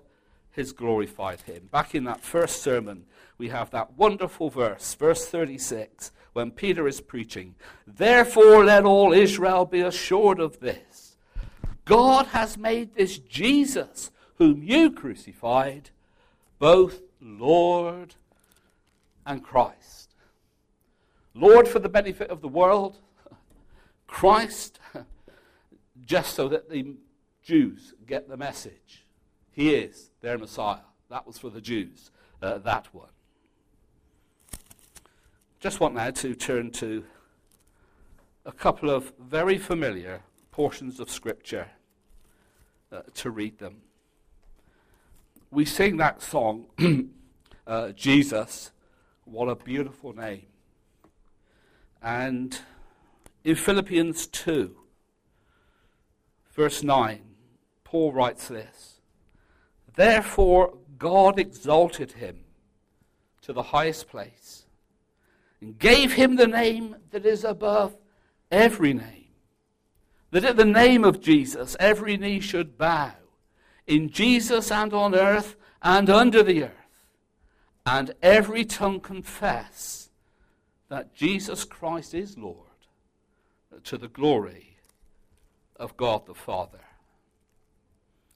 has 0.53 0.73
glorified 0.73 1.43
him. 1.43 1.69
Back 1.71 1.95
in 1.95 2.05
that 2.05 2.21
first 2.21 2.63
sermon, 2.63 3.07
we 3.39 3.49
have 3.49 3.71
that 3.71 3.99
wonderful 3.99 4.51
verse, 4.51 4.95
verse 4.95 5.27
36, 5.27 6.13
when 6.33 6.51
Peter 6.51 6.87
is 6.87 7.01
preaching. 7.01 7.55
Therefore, 7.87 8.65
let 8.65 8.85
all 8.85 9.13
Israel 9.13 9.65
be 9.65 9.81
assured 9.81 10.41
of 10.41 10.61
this 10.61 11.17
God 11.85 12.27
has 12.29 12.57
made 12.57 12.95
this 12.95 13.19
Jesus, 13.19 14.11
whom 14.37 14.63
you 14.63 14.91
crucified, 14.91 15.91
both 16.59 17.03
Lord 17.21 18.15
and 19.27 19.43
Christ. 19.43 20.15
Lord 21.35 21.67
for 21.67 21.81
the 21.81 21.89
benefit 21.89 22.31
of 22.31 22.41
the 22.41 22.49
world, 22.49 22.99
Christ 24.07 24.79
just 26.05 26.35
so 26.35 26.49
that 26.49 26.71
the 26.71 26.97
Jews 27.43 27.95
get 28.07 28.29
the 28.29 28.37
message. 28.37 29.05
He 29.51 29.75
is 29.75 30.11
their 30.21 30.39
Messiah. 30.39 30.79
That 31.11 31.27
was 31.27 31.39
for 31.39 31.51
the 31.51 31.61
Jews, 31.61 32.11
uh, 32.43 32.59
that 32.59 32.93
one. 32.93 33.09
just 35.61 35.81
want 35.81 35.95
now 35.95 36.11
to 36.11 36.35
turn 36.35 36.71
to 36.73 37.05
a 38.45 38.53
couple 38.53 38.91
of 38.91 39.13
very 39.19 39.59
familiar 39.59 40.21
portions 40.51 41.01
of 41.01 41.11
Scripture 41.11 41.69
uh, 42.93 43.03
to 43.15 43.31
read 43.31 43.59
them. 43.59 43.83
We 45.51 45.65
sing 45.65 45.97
that 45.99 46.21
song, 46.21 46.67
uh, 47.67 47.91
Jesus, 47.91 48.73
what 49.25 49.49
a 49.49 49.55
beautiful 49.55 50.13
name. 50.13 50.47
And 52.03 52.59
in 53.45 53.55
Philippians 53.55 54.27
2, 54.27 54.77
verse 56.55 56.83
9, 56.83 57.21
Paul 57.83 58.13
writes 58.13 58.49
this 58.49 59.01
Therefore, 59.95 60.75
God 60.99 61.39
exalted 61.39 62.13
him 62.13 62.41
to 63.43 63.53
the 63.53 63.63
highest 63.63 64.09
place 64.09 64.65
and 65.61 65.79
gave 65.79 66.15
him 66.15 66.37
the 66.37 66.47
name 66.47 66.97
that 67.11 67.27
is 67.27 67.45
above 67.45 67.97
every 68.51 68.95
name. 68.95 69.27
That 70.31 70.45
at 70.45 70.57
the 70.57 70.65
name 70.65 71.05
of 71.05 71.21
Jesus 71.21 71.77
every 71.79 72.17
knee 72.17 72.41
should 72.41 72.77
bow, 72.77 73.13
in 73.87 74.09
Jesus 74.09 74.71
and 74.73 74.93
on 74.93 75.15
earth 75.15 75.57
and 75.83 76.09
under 76.09 76.43
the 76.43 76.65
earth, 76.65 76.71
and 77.87 78.15
every 78.23 78.65
tongue 78.65 79.01
confess 79.01 80.11
that 80.89 81.15
Jesus 81.15 81.65
Christ 81.65 82.15
is 82.15 82.39
Lord, 82.39 82.57
to 83.85 83.99
the 83.99 84.09
glory 84.09 84.74
of 85.77 85.97
God 85.97 86.27
the 86.27 86.35
Father. 86.35 86.81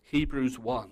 Hebrews 0.03 0.59
1. 0.59 0.91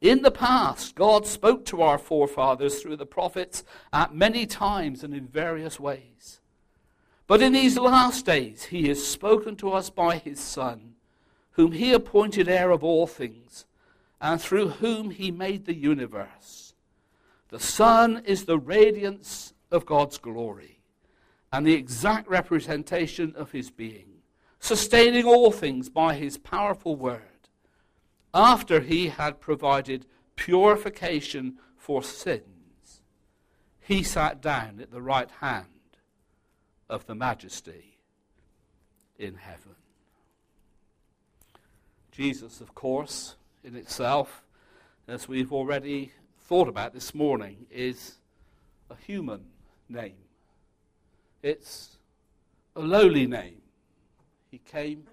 In 0.00 0.22
the 0.22 0.30
past, 0.30 0.94
God 0.94 1.26
spoke 1.26 1.64
to 1.66 1.82
our 1.82 1.98
forefathers 1.98 2.80
through 2.80 2.96
the 2.96 3.06
prophets 3.06 3.64
at 3.92 4.14
many 4.14 4.46
times 4.46 5.04
and 5.04 5.14
in 5.14 5.26
various 5.26 5.78
ways. 5.78 6.40
But 7.26 7.42
in 7.42 7.52
these 7.52 7.78
last 7.78 8.24
days, 8.24 8.64
he 8.64 8.88
has 8.88 9.06
spoken 9.06 9.56
to 9.56 9.70
us 9.72 9.90
by 9.90 10.16
his 10.16 10.40
Son, 10.40 10.94
whom 11.52 11.72
he 11.72 11.92
appointed 11.92 12.48
heir 12.48 12.70
of 12.70 12.82
all 12.82 13.06
things, 13.06 13.66
and 14.20 14.40
through 14.40 14.68
whom 14.68 15.10
he 15.10 15.30
made 15.30 15.66
the 15.66 15.74
universe. 15.74 16.74
The 17.48 17.60
Son 17.60 18.22
is 18.24 18.44
the 18.44 18.58
radiance 18.58 19.52
of 19.70 19.86
God's 19.86 20.18
glory 20.18 20.80
and 21.52 21.66
the 21.66 21.74
exact 21.74 22.28
representation 22.28 23.34
of 23.36 23.50
his 23.50 23.70
being, 23.70 24.19
sustaining 24.60 25.24
all 25.24 25.50
things 25.50 25.88
by 25.88 26.14
his 26.14 26.38
powerful 26.38 26.94
word. 26.94 27.22
After 28.32 28.80
he 28.80 29.08
had 29.08 29.40
provided 29.40 30.06
purification 30.36 31.58
for 31.76 32.02
sins, 32.02 33.00
he 33.80 34.02
sat 34.04 34.40
down 34.40 34.78
at 34.80 34.92
the 34.92 35.02
right 35.02 35.30
hand 35.40 35.66
of 36.88 37.06
the 37.06 37.14
majesty 37.14 37.96
in 39.18 39.34
heaven. 39.34 39.74
Jesus, 42.12 42.60
of 42.60 42.74
course, 42.74 43.36
in 43.64 43.74
itself, 43.74 44.42
as 45.08 45.26
we've 45.26 45.52
already 45.52 46.12
thought 46.42 46.68
about 46.68 46.92
this 46.92 47.14
morning, 47.14 47.66
is 47.70 48.16
a 48.90 48.96
human 49.06 49.46
name. 49.88 50.16
It's 51.42 51.96
a 52.76 52.80
lowly 52.80 53.26
name. 53.26 53.59
He 54.50 54.58
came 54.58 55.04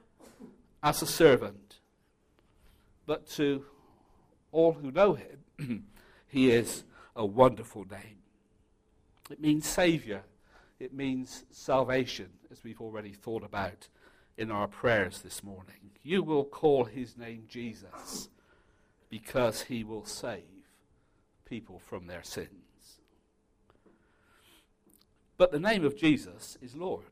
as 0.81 1.01
a 1.01 1.07
servant. 1.07 1.79
But 3.05 3.29
to 3.31 3.63
all 4.51 4.73
who 4.73 4.91
know 4.91 5.13
him, 5.13 5.85
he 6.27 6.51
is 6.51 6.83
a 7.15 7.25
wonderful 7.25 7.85
name. 7.89 8.17
It 9.29 9.39
means 9.39 9.67
Saviour 9.67 10.23
it 10.79 10.93
means 10.93 11.43
salvation, 11.51 12.29
as 12.51 12.63
we've 12.63 12.81
already 12.81 13.11
thought 13.11 13.43
about 13.43 13.87
in 14.37 14.51
our 14.51 14.67
prayers 14.67 15.21
this 15.21 15.43
morning. 15.43 15.91
You 16.03 16.21
will 16.21 16.45
call 16.45 16.85
his 16.85 17.17
name 17.17 17.45
Jesus 17.49 18.29
because 19.09 19.63
he 19.63 19.83
will 19.83 20.05
save 20.05 20.43
people 21.45 21.79
from 21.79 22.05
their 22.05 22.23
sins. 22.23 22.99
But 25.37 25.51
the 25.51 25.59
name 25.59 25.83
of 25.83 25.97
Jesus 25.97 26.57
is 26.61 26.75
Lord. 26.75 27.05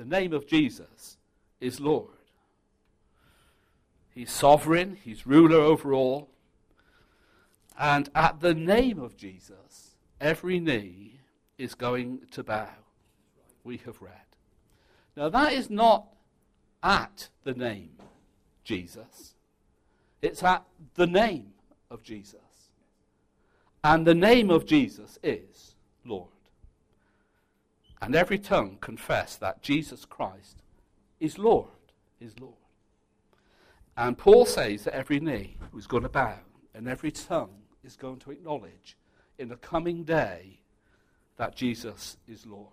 The 0.00 0.06
name 0.06 0.32
of 0.32 0.46
Jesus 0.46 1.18
is 1.60 1.78
Lord. 1.78 2.08
He's 4.14 4.32
sovereign, 4.32 4.96
he's 5.04 5.26
ruler 5.26 5.58
over 5.58 5.92
all. 5.92 6.30
And 7.78 8.08
at 8.14 8.40
the 8.40 8.54
name 8.54 8.98
of 8.98 9.18
Jesus, 9.18 9.96
every 10.18 10.58
knee 10.58 11.20
is 11.58 11.74
going 11.74 12.20
to 12.30 12.42
bow. 12.42 12.70
We 13.62 13.76
have 13.84 14.00
read. 14.00 14.14
Now, 15.18 15.28
that 15.28 15.52
is 15.52 15.68
not 15.68 16.06
at 16.82 17.28
the 17.44 17.52
name 17.52 17.92
Jesus, 18.64 19.34
it's 20.22 20.42
at 20.42 20.64
the 20.94 21.06
name 21.06 21.52
of 21.90 22.02
Jesus. 22.02 22.40
And 23.84 24.06
the 24.06 24.14
name 24.14 24.50
of 24.50 24.64
Jesus 24.64 25.18
is 25.22 25.74
Lord. 26.06 26.39
And 28.02 28.14
every 28.14 28.38
tongue 28.38 28.78
confess 28.80 29.36
that 29.36 29.62
Jesus 29.62 30.04
Christ 30.04 30.62
is 31.18 31.38
Lord, 31.38 31.68
is 32.20 32.38
Lord. 32.40 32.54
And 33.96 34.16
Paul 34.16 34.46
says 34.46 34.84
that 34.84 34.94
every 34.94 35.20
knee 35.20 35.56
is 35.76 35.86
going 35.86 36.04
to 36.04 36.08
bow 36.08 36.38
and 36.74 36.88
every 36.88 37.10
tongue 37.10 37.62
is 37.84 37.96
going 37.96 38.18
to 38.20 38.30
acknowledge 38.30 38.96
in 39.38 39.48
the 39.48 39.56
coming 39.56 40.04
day 40.04 40.60
that 41.36 41.54
Jesus 41.54 42.16
is 42.26 42.46
Lord. 42.46 42.68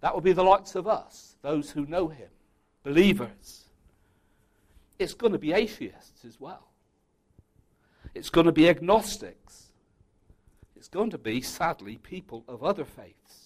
That 0.00 0.12
will 0.12 0.20
be 0.20 0.32
the 0.32 0.44
likes 0.44 0.74
of 0.74 0.86
us, 0.86 1.36
those 1.42 1.70
who 1.70 1.86
know 1.86 2.08
him, 2.08 2.28
believers. 2.82 3.64
It's 4.98 5.14
going 5.14 5.32
to 5.32 5.38
be 5.38 5.52
atheists 5.52 6.24
as 6.24 6.38
well. 6.38 6.68
It's 8.14 8.30
going 8.30 8.46
to 8.46 8.52
be 8.52 8.68
agnostics. 8.68 9.72
It's 10.74 10.88
going 10.88 11.10
to 11.10 11.18
be, 11.18 11.40
sadly, 11.40 11.96
people 11.96 12.44
of 12.48 12.62
other 12.62 12.84
faiths 12.84 13.45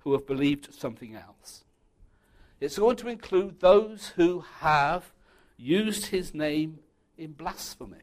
who 0.00 0.12
have 0.12 0.26
believed 0.26 0.74
something 0.74 1.14
else. 1.14 1.64
It's 2.60 2.78
going 2.78 2.96
to 2.96 3.08
include 3.08 3.60
those 3.60 4.12
who 4.16 4.44
have 4.58 5.12
used 5.56 6.06
his 6.06 6.34
name 6.34 6.78
in 7.16 7.32
blasphemy. 7.32 7.98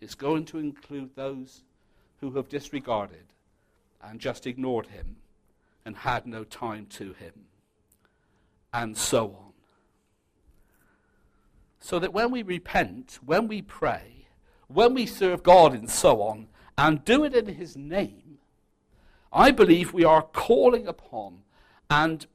It's 0.00 0.14
going 0.14 0.44
to 0.46 0.58
include 0.58 1.14
those 1.14 1.62
who 2.20 2.32
have 2.32 2.48
disregarded 2.48 3.32
and 4.02 4.20
just 4.20 4.46
ignored 4.46 4.86
him 4.86 5.16
and 5.84 5.96
had 5.96 6.26
no 6.26 6.44
time 6.44 6.86
to 6.90 7.12
him, 7.14 7.32
and 8.72 8.96
so 8.96 9.26
on. 9.26 9.52
So 11.80 11.98
that 11.98 12.12
when 12.12 12.30
we 12.30 12.42
repent, 12.42 13.18
when 13.24 13.48
we 13.48 13.62
pray, 13.62 14.26
when 14.66 14.94
we 14.94 15.06
serve 15.06 15.42
God, 15.42 15.72
and 15.72 15.88
so 15.88 16.20
on, 16.22 16.48
and 16.76 17.04
do 17.04 17.24
it 17.24 17.34
in 17.34 17.46
his 17.46 17.76
name, 17.76 18.37
I 19.32 19.50
believe 19.50 19.92
we 19.92 20.04
are 20.04 20.22
calling 20.22 20.86
upon 20.86 21.42
and 21.90 22.26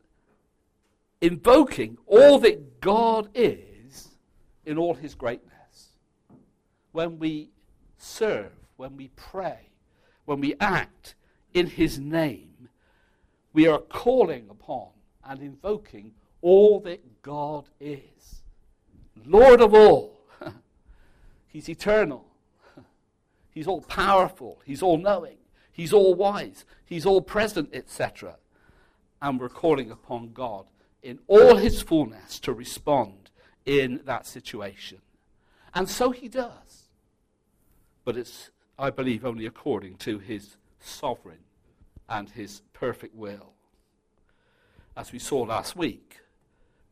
invoking 1.22 1.98
all 2.06 2.40
that 2.40 2.82
God 2.82 3.30
is 3.34 4.10
in 4.66 4.78
all 4.78 4.94
his 4.94 5.16
greatness. 5.16 5.90
When 6.92 7.18
we 7.18 7.50
serve, 7.98 8.52
when 8.78 8.98
we 8.98 9.10
pray, 9.16 9.70
when 10.26 10.40
we 10.40 10.56
act 10.60 11.16
in 11.54 11.68
his 11.68 12.00
name, 12.00 12.70
we 13.54 13.68
are 13.68 13.80
calling 13.80 14.48
upon 14.50 14.90
and 15.24 15.42
invoking 15.42 16.14
all 16.42 16.80
that 16.82 17.22
God 17.22 17.70
is. 17.80 18.42
Lord 19.26 19.62
of 19.62 19.74
all. 19.74 20.20
He's 21.48 21.70
eternal. 21.70 22.26
He's 23.52 23.68
all 23.68 23.82
powerful. 23.82 24.62
He's 24.66 24.82
all 24.82 24.98
knowing. 24.98 25.38
He's 25.74 25.92
all 25.92 26.14
wise. 26.14 26.64
He's 26.86 27.06
all 27.06 27.22
present, 27.22 27.72
etc. 27.74 28.38
And 29.22 29.40
we're 29.40 29.50
calling 29.50 29.92
upon 29.92 30.32
God 30.32 30.68
in 31.02 31.20
all 31.28 31.58
his 31.58 31.82
fullness 31.82 32.40
to 32.42 32.54
respond 32.54 33.32
in 33.66 34.02
that 34.06 34.26
situation. 34.26 35.00
And 35.74 35.90
so 35.90 36.12
he 36.12 36.28
does. 36.28 36.90
But 38.06 38.16
it's, 38.16 38.52
I 38.78 38.92
believe, 38.92 39.26
only 39.26 39.46
according 39.48 39.96
to 39.98 40.20
his 40.20 40.58
sovereign 40.80 41.40
and 42.08 42.30
his 42.30 42.62
perfect 42.74 43.16
will. 43.16 43.54
As 44.96 45.12
we 45.12 45.20
saw 45.20 45.42
last 45.42 45.76
week, 45.76 46.20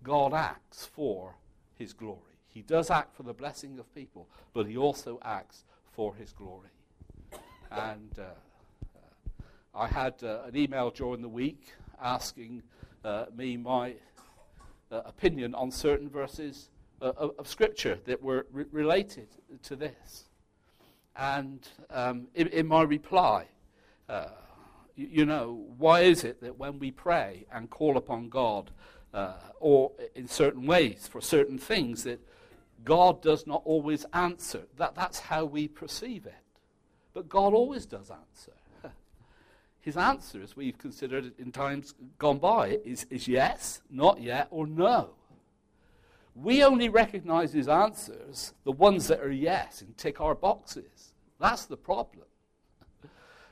God 0.02 0.34
acts 0.34 0.88
for 0.88 1.36
his 1.76 1.94
glory. 1.94 2.18
He 2.48 2.62
does 2.64 2.90
act 2.90 3.16
for 3.16 3.24
the 3.24 3.34
blessing 3.34 3.78
of 3.78 3.94
people, 3.94 4.28
but 4.54 4.66
he 4.66 4.76
also 4.76 5.20
acts 5.24 5.64
for 5.92 6.16
his 6.16 6.32
glory. 6.32 6.70
And 7.70 8.12
uh, 8.18 8.24
I 9.74 9.88
had 9.88 10.22
uh, 10.22 10.42
an 10.46 10.58
email 10.58 10.90
during 10.90 11.22
the 11.22 11.30
week 11.30 11.74
asking 12.02 12.62
uh, 13.06 13.26
me 13.34 13.56
my 13.56 13.96
uh, 14.92 15.02
opinion 15.06 15.56
on 15.56 15.72
certain 15.72 16.10
verses 16.10 16.70
uh, 17.02 17.14
of, 17.16 17.32
of, 17.40 17.48
Scripture 17.48 17.98
that 18.04 18.22
were 18.22 18.46
re- 18.52 18.66
related 18.72 19.30
to 19.64 19.78
this. 19.78 20.26
And 21.16 21.66
um, 21.90 22.28
in, 22.36 22.48
in, 22.48 22.68
my 22.68 22.84
reply, 22.84 23.46
uh, 24.10 24.28
you 24.98 25.26
know, 25.26 25.66
why 25.78 26.02
is 26.02 26.26
it 26.26 26.42
that 26.42 26.58
when 26.58 26.78
we 26.78 26.92
pray 26.92 27.46
and 27.52 27.70
call 27.70 27.96
upon 27.96 28.28
God, 28.28 28.72
or 29.60 29.92
in 30.16 30.28
certain 30.28 30.66
ways 30.66 31.08
for 31.10 31.22
certain 31.22 31.58
things, 31.58 32.04
that 32.04 32.20
God 32.84 33.22
does 33.22 33.48
not 33.48 33.62
always 33.64 34.06
answer? 34.14 34.64
That, 34.78 34.96
that's 34.96 35.20
how 35.20 35.46
we 35.46 35.68
perceive 35.68 36.26
it. 36.26 36.36
But 37.14 37.30
God 37.30 37.54
always 37.54 37.86
does 37.86 38.12
answer. 38.12 38.54
His 39.82 39.98
answer, 39.98 40.42
as 40.44 40.56
we've 40.56 40.78
considered 40.78 41.34
in 41.40 41.52
times 41.52 41.96
gone 42.20 42.38
by, 42.38 42.80
is, 42.86 43.08
is 43.10 43.28
yes, 43.28 43.82
not 43.90 44.22
yet, 44.22 44.48
or 44.52 44.68
no. 44.68 45.10
We 46.36 46.64
only 46.64 46.88
recognize 46.88 47.52
his 47.52 47.68
answers, 47.68 48.54
the 48.64 48.72
ones 48.72 49.08
that 49.08 49.20
are 49.22 49.32
yes, 49.32 49.82
and 49.82 49.98
tick 49.98 50.22
our 50.22 50.36
boxes. 50.36 51.14
That's 51.40 51.66
the 51.66 51.78
problem. 51.78 52.26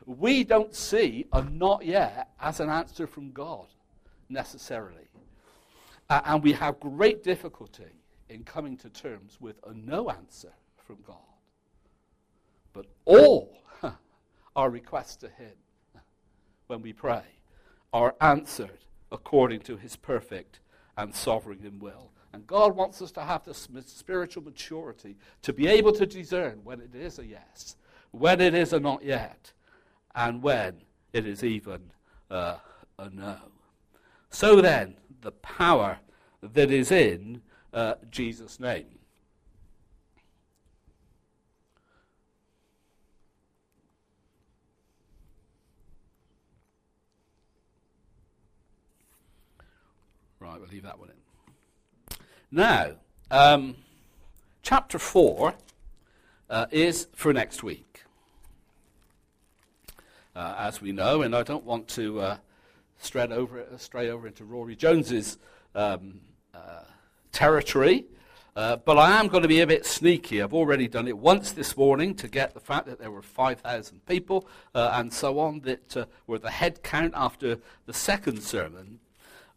We 0.06 0.44
don't 0.44 0.74
see 0.74 1.26
a 1.34 1.42
not 1.42 1.84
yet 1.84 2.30
as 2.40 2.60
an 2.60 2.70
answer 2.70 3.08
from 3.08 3.32
God, 3.32 3.66
necessarily. 4.30 5.10
Uh, 6.10 6.22
and 6.26 6.44
we 6.44 6.54
have 6.54 6.80
great 6.80 7.24
difficulty 7.24 7.92
in 8.30 8.44
coming 8.44 8.78
to 8.78 8.90
terms 8.90 9.38
with 9.42 9.60
a 9.68 9.74
no 9.74 10.12
answer 10.12 10.54
from 10.78 10.98
God. 11.06 11.18
But 12.72 12.86
all 13.06 13.64
our 14.56 14.70
requests 14.70 15.16
to 15.18 15.28
Him 15.28 15.54
when 16.70 16.82
we 16.84 16.94
pray 16.94 17.24
are 17.92 18.16
answered 18.22 18.86
according 19.12 19.60
to 19.62 19.76
His 19.76 19.96
perfect 19.96 20.60
and 20.96 21.14
sovereign 21.14 21.80
will. 21.80 22.12
And 22.32 22.46
God 22.46 22.76
wants 22.76 23.02
us 23.02 23.12
to 23.14 23.22
have 23.24 23.44
this 23.44 23.68
spiritual 23.88 24.44
maturity 24.44 25.18
to 25.42 25.52
be 25.52 25.66
able 25.66 25.92
to 25.94 26.06
discern 26.06 26.60
when 26.64 26.80
it 26.80 26.94
is 26.94 27.18
a 27.18 27.26
yes, 27.26 27.76
when 28.12 28.40
it 28.40 28.54
is 28.54 28.72
a 28.72 28.80
not 28.80 29.04
yet, 29.04 29.52
and 30.14 30.44
when 30.44 30.82
it 31.12 31.26
is 31.26 31.44
even 31.44 31.92
uh, 32.30 32.58
a 33.00 33.10
no. 33.10 33.38
So 34.30 34.62
then, 34.62 34.96
the 35.22 35.32
power 35.32 35.98
that 36.44 36.70
is 36.70 36.92
in 36.92 37.42
uh, 37.74 37.96
Jesus' 38.12 38.60
name. 38.60 38.99
Right, 50.50 50.60
we'll 50.60 50.70
leave 50.70 50.84
that 50.84 50.98
one 50.98 51.10
in. 51.10 52.16
Now, 52.50 52.94
um, 53.30 53.76
chapter 54.64 54.98
4 54.98 55.54
uh, 56.50 56.66
is 56.72 57.08
for 57.14 57.32
next 57.32 57.62
week. 57.62 58.04
Uh, 60.36 60.56
as 60.58 60.82
we 60.82 60.92
know, 60.92 61.22
and 61.22 61.36
I 61.36 61.44
don't 61.44 61.66
want 61.66 61.88
to 61.90 62.20
uh, 62.22 62.38
stray, 62.98 63.28
over, 63.28 63.64
stray 63.78 64.10
over 64.10 64.26
into 64.26 64.44
Rory 64.44 64.76
Jones's 64.76 65.38
um, 65.76 66.20
uh, 66.56 66.82
territory. 67.32 68.06
Uh, 68.56 68.78
but 68.78 68.98
I 68.98 69.20
am 69.20 69.28
going 69.28 69.44
to 69.44 69.48
be 69.48 69.62
a 69.62 69.68
bit 69.68 69.86
sneaky. 69.86 70.42
I've 70.42 70.56
already 70.56 70.88
done 70.88 71.08
it 71.08 71.20
once 71.20 71.52
this 71.52 71.78
morning 71.78 72.16
to 72.16 72.28
get 72.28 72.56
the 72.56 72.60
fact 72.60 72.88
that 72.88 72.98
there 72.98 73.12
were 73.12 73.22
5,000 73.22 74.04
people 74.08 74.48
uh, 74.74 74.94
and 74.96 75.14
so 75.14 75.38
on 75.38 75.60
that 75.60 76.08
were 76.26 76.40
the 76.40 76.50
head 76.50 76.82
count 76.82 77.14
after 77.16 77.60
the 77.86 77.94
second 77.94 78.42
sermon. 78.42 79.00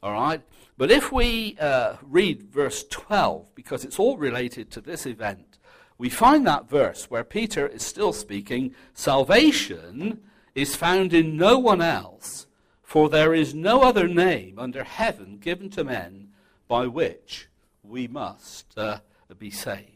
All 0.03 0.12
right? 0.12 0.43
But 0.77 0.91
if 0.91 1.12
we 1.12 1.57
uh, 1.61 1.97
read 2.03 2.43
verse 2.43 2.85
12, 2.91 3.55
because 3.55 3.85
it's 3.85 3.99
all 3.99 4.17
related 4.17 4.71
to 4.73 4.81
this 4.81 5.07
event, 5.07 5.59
we 5.99 6.09
find 6.09 6.47
that 6.47 6.69
verse 6.69 7.11
where 7.11 7.23
Peter 7.23 7.67
is 7.67 7.85
still 7.85 8.12
speaking 8.12 8.75
salvation 8.95 10.21
is 10.55 10.75
found 10.75 11.15
in 11.15 11.37
no 11.37 11.59
one 11.59 11.81
else, 11.81 12.47
for 12.83 13.09
there 13.09 13.33
is 13.33 13.55
no 13.55 13.83
other 13.83 14.09
name 14.09 14.59
under 14.59 14.83
heaven 14.83 15.38
given 15.38 15.71
to 15.71 15.85
men 15.85 16.31
by 16.67 16.87
which 16.87 17.49
we 17.83 18.09
must 18.09 18.77
uh, 18.77 18.99
be 19.38 19.51
saved. 19.51 19.88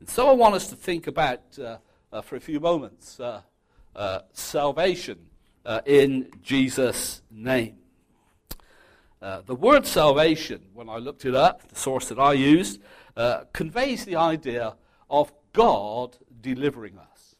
And 0.00 0.08
so 0.08 0.28
I 0.28 0.32
want 0.32 0.54
us 0.54 0.68
to 0.68 0.76
think 0.76 1.06
about, 1.06 1.42
uh, 1.58 1.78
uh, 2.12 2.22
for 2.22 2.36
a 2.36 2.40
few 2.40 2.60
moments, 2.60 3.20
uh, 3.20 3.42
uh, 3.94 4.20
salvation 4.32 5.18
uh, 5.64 5.80
in 5.86 6.30
Jesus' 6.42 7.22
name. 7.30 7.76
The 9.20 9.54
word 9.54 9.86
salvation, 9.86 10.62
when 10.74 10.88
I 10.88 10.96
looked 10.96 11.24
it 11.24 11.34
up, 11.34 11.68
the 11.68 11.76
source 11.76 12.08
that 12.08 12.18
I 12.18 12.32
used, 12.32 12.80
conveys 13.52 14.04
the 14.04 14.16
idea 14.16 14.76
of 15.10 15.32
God 15.52 16.16
delivering 16.40 16.98
us. 16.98 17.36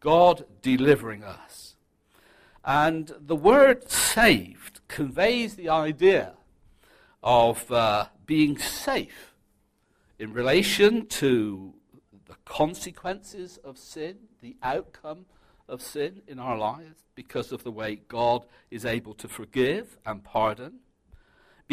God 0.00 0.44
delivering 0.60 1.22
us. 1.22 1.76
And 2.64 3.12
the 3.18 3.36
word 3.36 3.90
saved 3.90 4.80
conveys 4.88 5.56
the 5.56 5.68
idea 5.68 6.34
of 7.22 7.70
uh, 7.72 8.06
being 8.26 8.58
safe 8.58 9.34
in 10.18 10.32
relation 10.32 11.06
to 11.06 11.74
the 12.26 12.36
consequences 12.44 13.58
of 13.64 13.78
sin, 13.78 14.16
the 14.40 14.56
outcome 14.62 15.26
of 15.68 15.82
sin 15.82 16.22
in 16.26 16.38
our 16.38 16.56
lives, 16.58 17.04
because 17.14 17.52
of 17.52 17.64
the 17.64 17.70
way 17.70 18.00
God 18.08 18.44
is 18.70 18.84
able 18.84 19.14
to 19.14 19.28
forgive 19.28 19.98
and 20.04 20.22
pardon. 20.22 20.80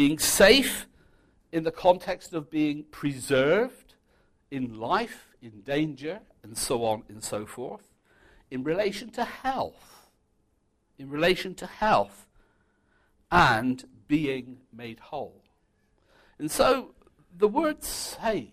Being 0.00 0.18
safe 0.18 0.86
in 1.52 1.64
the 1.64 1.70
context 1.70 2.32
of 2.32 2.48
being 2.48 2.84
preserved 2.84 3.96
in 4.50 4.80
life, 4.80 5.36
in 5.42 5.60
danger, 5.60 6.20
and 6.42 6.56
so 6.56 6.86
on 6.86 7.02
and 7.10 7.22
so 7.22 7.44
forth. 7.44 7.92
In 8.50 8.64
relation 8.64 9.10
to 9.10 9.24
health, 9.26 10.08
in 10.98 11.10
relation 11.10 11.54
to 11.56 11.66
health, 11.66 12.26
and 13.30 13.84
being 14.08 14.62
made 14.72 15.00
whole. 15.00 15.44
And 16.38 16.50
so 16.50 16.94
the 17.36 17.48
word 17.48 17.84
saved, 17.84 18.52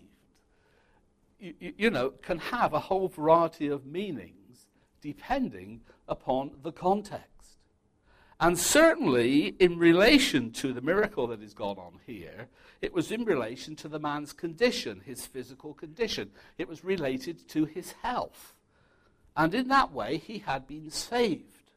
you, 1.40 1.54
you, 1.78 1.88
know, 1.88 2.10
can 2.10 2.40
have 2.40 2.74
a 2.74 2.78
whole 2.78 3.08
variety 3.08 3.68
of 3.68 3.86
meanings 3.86 4.66
depending 5.00 5.80
upon 6.08 6.50
the 6.62 6.72
context. 6.72 7.37
And 8.40 8.56
certainly, 8.56 9.48
in 9.58 9.78
relation 9.78 10.52
to 10.52 10.72
the 10.72 10.80
miracle 10.80 11.26
that 11.28 11.42
is 11.42 11.54
gone 11.54 11.78
on 11.78 11.98
here, 12.06 12.46
it 12.80 12.92
was 12.92 13.10
in 13.10 13.24
relation 13.24 13.74
to 13.76 13.88
the 13.88 13.98
man's 13.98 14.32
condition, 14.32 15.02
his 15.04 15.26
physical 15.26 15.74
condition. 15.74 16.30
It 16.56 16.68
was 16.68 16.84
related 16.84 17.48
to 17.48 17.64
his 17.64 17.92
health. 18.02 18.54
And 19.36 19.54
in 19.54 19.68
that 19.68 19.92
way, 19.92 20.18
he 20.18 20.38
had 20.38 20.68
been 20.68 20.90
saved. 20.90 21.72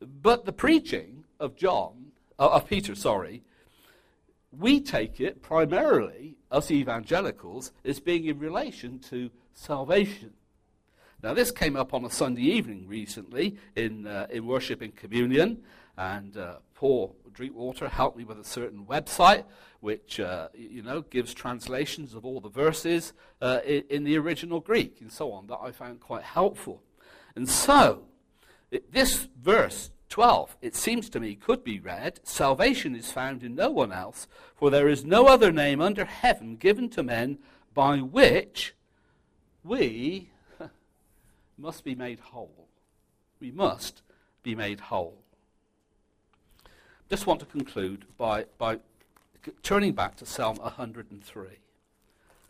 But 0.00 0.46
the 0.46 0.52
preaching 0.52 1.24
of 1.38 1.56
John 1.56 2.12
uh, 2.38 2.48
of 2.48 2.66
Peter, 2.66 2.94
sorry, 2.94 3.42
we 4.50 4.80
take 4.80 5.20
it 5.20 5.42
primarily, 5.42 6.36
us 6.50 6.70
evangelicals, 6.70 7.70
as 7.84 8.00
being 8.00 8.24
in 8.24 8.38
relation 8.38 8.98
to 9.10 9.30
salvation. 9.52 10.32
Now, 11.22 11.34
this 11.34 11.50
came 11.50 11.76
up 11.76 11.92
on 11.92 12.02
a 12.06 12.10
Sunday 12.10 12.44
evening 12.44 12.86
recently 12.88 13.58
in, 13.76 14.06
uh, 14.06 14.26
in 14.30 14.46
worship 14.46 14.80
and 14.80 14.96
communion, 14.96 15.62
and 15.98 16.34
uh, 16.34 16.56
Paul 16.74 17.14
Drinkwater 17.34 17.88
helped 17.88 18.16
me 18.16 18.24
with 18.24 18.40
a 18.40 18.44
certain 18.44 18.86
website 18.86 19.44
which, 19.80 20.18
uh, 20.18 20.48
you 20.54 20.82
know, 20.82 21.02
gives 21.02 21.34
translations 21.34 22.14
of 22.14 22.24
all 22.24 22.40
the 22.40 22.48
verses 22.48 23.12
uh, 23.42 23.60
in, 23.66 23.84
in, 23.90 24.04
the 24.04 24.16
original 24.16 24.60
Greek 24.60 24.96
and 25.02 25.12
so 25.12 25.30
on 25.32 25.46
that 25.48 25.58
I 25.62 25.72
found 25.72 26.00
quite 26.00 26.22
helpful. 26.22 26.82
And 27.36 27.46
so, 27.46 28.04
it, 28.70 28.90
this 28.90 29.28
verse 29.38 29.90
12, 30.08 30.56
it 30.62 30.74
seems 30.74 31.10
to 31.10 31.20
me, 31.20 31.34
could 31.34 31.62
be 31.62 31.80
read 31.80 32.20
Salvation 32.22 32.96
is 32.96 33.12
found 33.12 33.42
in 33.42 33.54
no 33.54 33.70
one 33.70 33.92
else, 33.92 34.26
for 34.54 34.70
there 34.70 34.88
is 34.88 35.04
no 35.04 35.26
other 35.26 35.52
name 35.52 35.82
under 35.82 36.06
heaven 36.06 36.56
given 36.56 36.88
to 36.90 37.02
men 37.02 37.38
by 37.74 37.98
which 37.98 38.74
we 39.62 40.29
must 41.60 41.84
be 41.84 41.94
made 41.94 42.20
whole. 42.20 42.68
We 43.38 43.50
must 43.50 44.02
be 44.42 44.54
made 44.54 44.80
whole. 44.80 45.18
Just 47.08 47.26
want 47.26 47.40
to 47.40 47.46
conclude 47.46 48.06
by, 48.16 48.46
by 48.56 48.78
turning 49.62 49.92
back 49.92 50.16
to 50.16 50.26
Psalm 50.26 50.56
103. 50.56 51.48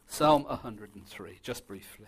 Psalm 0.06 0.44
103, 0.44 1.38
just 1.42 1.66
briefly. 1.66 2.06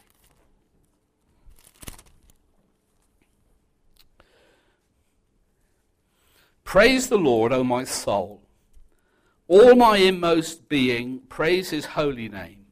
Praise 6.64 7.08
the 7.08 7.18
Lord, 7.18 7.52
O 7.52 7.62
my 7.64 7.84
soul. 7.84 8.42
All 9.48 9.74
my 9.74 9.98
inmost 9.98 10.68
being, 10.68 11.20
praise 11.28 11.70
his 11.70 11.84
holy 11.84 12.28
name. 12.28 12.64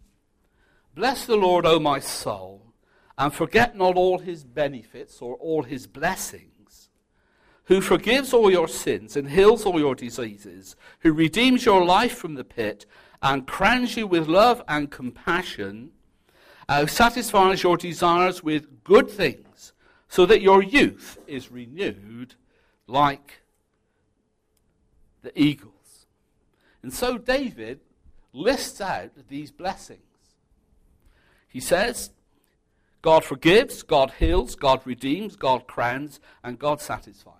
Bless 0.94 1.26
the 1.26 1.36
Lord, 1.36 1.66
O 1.66 1.78
my 1.78 2.00
soul, 2.00 2.59
and 3.20 3.34
forget 3.34 3.76
not 3.76 3.96
all 3.96 4.18
his 4.18 4.44
benefits 4.44 5.20
or 5.20 5.34
all 5.34 5.62
his 5.62 5.86
blessings, 5.86 6.88
who 7.64 7.82
forgives 7.82 8.32
all 8.32 8.50
your 8.50 8.66
sins 8.66 9.14
and 9.14 9.28
heals 9.28 9.66
all 9.66 9.78
your 9.78 9.94
diseases, 9.94 10.74
who 11.00 11.12
redeems 11.12 11.66
your 11.66 11.84
life 11.84 12.16
from 12.16 12.34
the 12.34 12.44
pit 12.44 12.86
and 13.20 13.46
crowns 13.46 13.94
you 13.94 14.06
with 14.06 14.26
love 14.26 14.62
and 14.66 14.90
compassion, 14.90 15.90
uh, 16.66 16.80
who 16.80 16.86
satisfies 16.86 17.62
your 17.62 17.76
desires 17.76 18.42
with 18.42 18.82
good 18.84 19.10
things, 19.10 19.74
so 20.08 20.24
that 20.24 20.40
your 20.40 20.62
youth 20.62 21.18
is 21.26 21.52
renewed 21.52 22.36
like 22.86 23.42
the 25.20 25.38
eagles. 25.38 26.06
And 26.82 26.90
so 26.90 27.18
David 27.18 27.80
lists 28.32 28.80
out 28.80 29.10
these 29.28 29.50
blessings. 29.50 30.00
He 31.48 31.60
says, 31.60 32.12
God 33.02 33.24
forgives, 33.24 33.82
God 33.82 34.12
heals, 34.18 34.54
God 34.54 34.82
redeems, 34.84 35.36
God 35.36 35.66
crowns, 35.66 36.20
and 36.44 36.58
God 36.58 36.80
satisfies. 36.80 37.34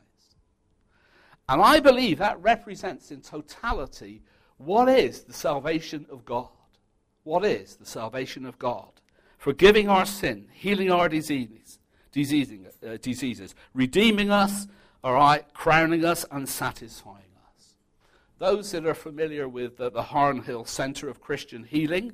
And 1.49 1.61
I 1.61 1.81
believe 1.81 2.19
that 2.19 2.41
represents 2.41 3.11
in 3.11 3.21
totality 3.21 4.23
what 4.57 4.89
is 4.89 5.23
the 5.23 5.33
salvation 5.33 6.07
of 6.11 6.25
God. 6.25 6.49
What 7.25 7.45
is 7.45 7.77
the 7.77 7.85
salvation 7.85 8.47
of 8.47 8.59
God? 8.59 8.89
Forgiving 9.37 9.89
our 9.89 10.07
sin, 10.07 10.49
healing 10.53 10.91
our 10.91 11.09
diseases, 11.09 11.79
diseasing, 12.13 12.67
uh, 12.87 12.97
diseases 13.01 13.55
redeeming 13.75 14.31
us, 14.31 14.67
all 15.03 15.15
right, 15.15 15.45
crowning 15.55 16.05
us, 16.05 16.25
and 16.31 16.49
satisfying 16.49 17.17
us. 17.55 17.75
Those 18.39 18.71
that 18.73 18.87
are 18.87 18.95
familiar 18.95 19.49
with 19.49 19.77
the, 19.77 19.91
the 19.91 20.03
Harnhill 20.03 20.67
Centre 20.67 21.09
of 21.09 21.21
Christian 21.21 21.65
Healing 21.65 22.13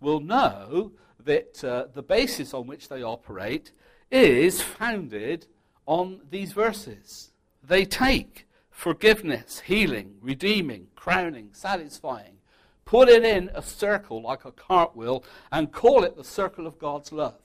will 0.00 0.20
know 0.20 0.92
that 1.24 1.62
uh, 1.64 1.86
the 1.92 2.02
basis 2.02 2.54
on 2.54 2.66
which 2.66 2.88
they 2.88 3.02
operate 3.02 3.72
is 4.10 4.60
founded 4.60 5.46
on 5.86 6.20
these 6.30 6.52
verses. 6.52 7.30
They 7.62 7.84
take 7.84 8.46
forgiveness, 8.70 9.60
healing, 9.60 10.16
redeeming, 10.20 10.88
crowning, 10.96 11.50
satisfying, 11.52 12.38
put 12.84 13.08
it 13.08 13.24
in 13.24 13.50
a 13.54 13.62
circle 13.62 14.22
like 14.22 14.44
a 14.44 14.52
cartwheel, 14.52 15.24
and 15.50 15.72
call 15.72 16.04
it 16.04 16.16
the 16.16 16.24
circle 16.24 16.66
of 16.66 16.78
God's 16.78 17.12
love. 17.12 17.40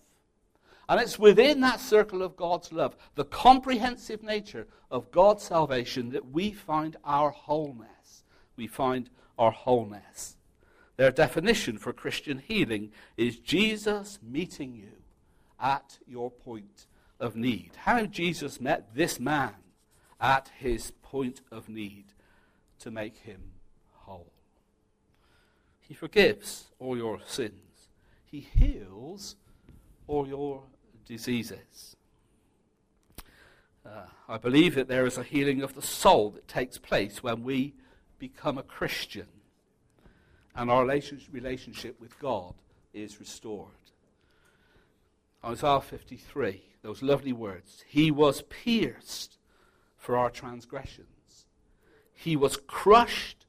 And 0.89 0.99
it's 0.99 1.19
within 1.19 1.61
that 1.61 1.79
circle 1.79 2.23
of 2.23 2.35
God's 2.35 2.73
love, 2.73 2.95
the 3.13 3.25
comprehensive 3.25 4.23
nature 4.23 4.67
of 4.89 5.11
God's 5.11 5.43
salvation, 5.43 6.09
that 6.09 6.31
we 6.31 6.51
find 6.51 6.97
our 7.05 7.29
wholeness. 7.29 8.23
We 8.55 8.65
find 8.65 9.09
our 9.37 9.51
wholeness. 9.51 10.35
Their 10.99 11.11
definition 11.11 11.77
for 11.77 11.93
Christian 11.93 12.39
healing 12.45 12.91
is 13.15 13.37
Jesus 13.37 14.19
meeting 14.21 14.75
you 14.75 14.97
at 15.57 15.97
your 16.05 16.29
point 16.29 16.87
of 17.21 17.37
need. 17.37 17.71
How 17.85 18.05
Jesus 18.05 18.59
met 18.59 18.93
this 18.93 19.17
man 19.17 19.53
at 20.19 20.51
his 20.57 20.91
point 21.01 21.39
of 21.53 21.69
need 21.69 22.07
to 22.79 22.91
make 22.91 23.15
him 23.19 23.39
whole. 23.93 24.33
He 25.79 25.93
forgives 25.93 26.65
all 26.79 26.97
your 26.97 27.21
sins, 27.25 27.87
He 28.25 28.41
heals 28.41 29.37
all 30.05 30.27
your 30.27 30.63
diseases. 31.05 31.95
Uh, 33.85 34.07
I 34.27 34.37
believe 34.37 34.75
that 34.75 34.89
there 34.89 35.05
is 35.05 35.17
a 35.17 35.23
healing 35.23 35.61
of 35.61 35.75
the 35.75 35.81
soul 35.81 36.31
that 36.31 36.49
takes 36.49 36.77
place 36.77 37.23
when 37.23 37.41
we 37.43 37.75
become 38.19 38.57
a 38.57 38.63
Christian 38.63 39.27
and 40.55 40.69
our 40.69 40.85
relationship 40.85 41.99
with 41.99 42.17
God 42.19 42.53
is 42.93 43.19
restored. 43.19 43.67
Isaiah 45.43 45.81
53, 45.81 46.63
those 46.81 47.01
lovely 47.01 47.33
words. 47.33 47.83
He 47.87 48.11
was 48.11 48.41
pierced 48.43 49.37
for 49.97 50.17
our 50.17 50.29
transgressions, 50.29 51.45
he 52.13 52.35
was 52.35 52.57
crushed 52.67 53.45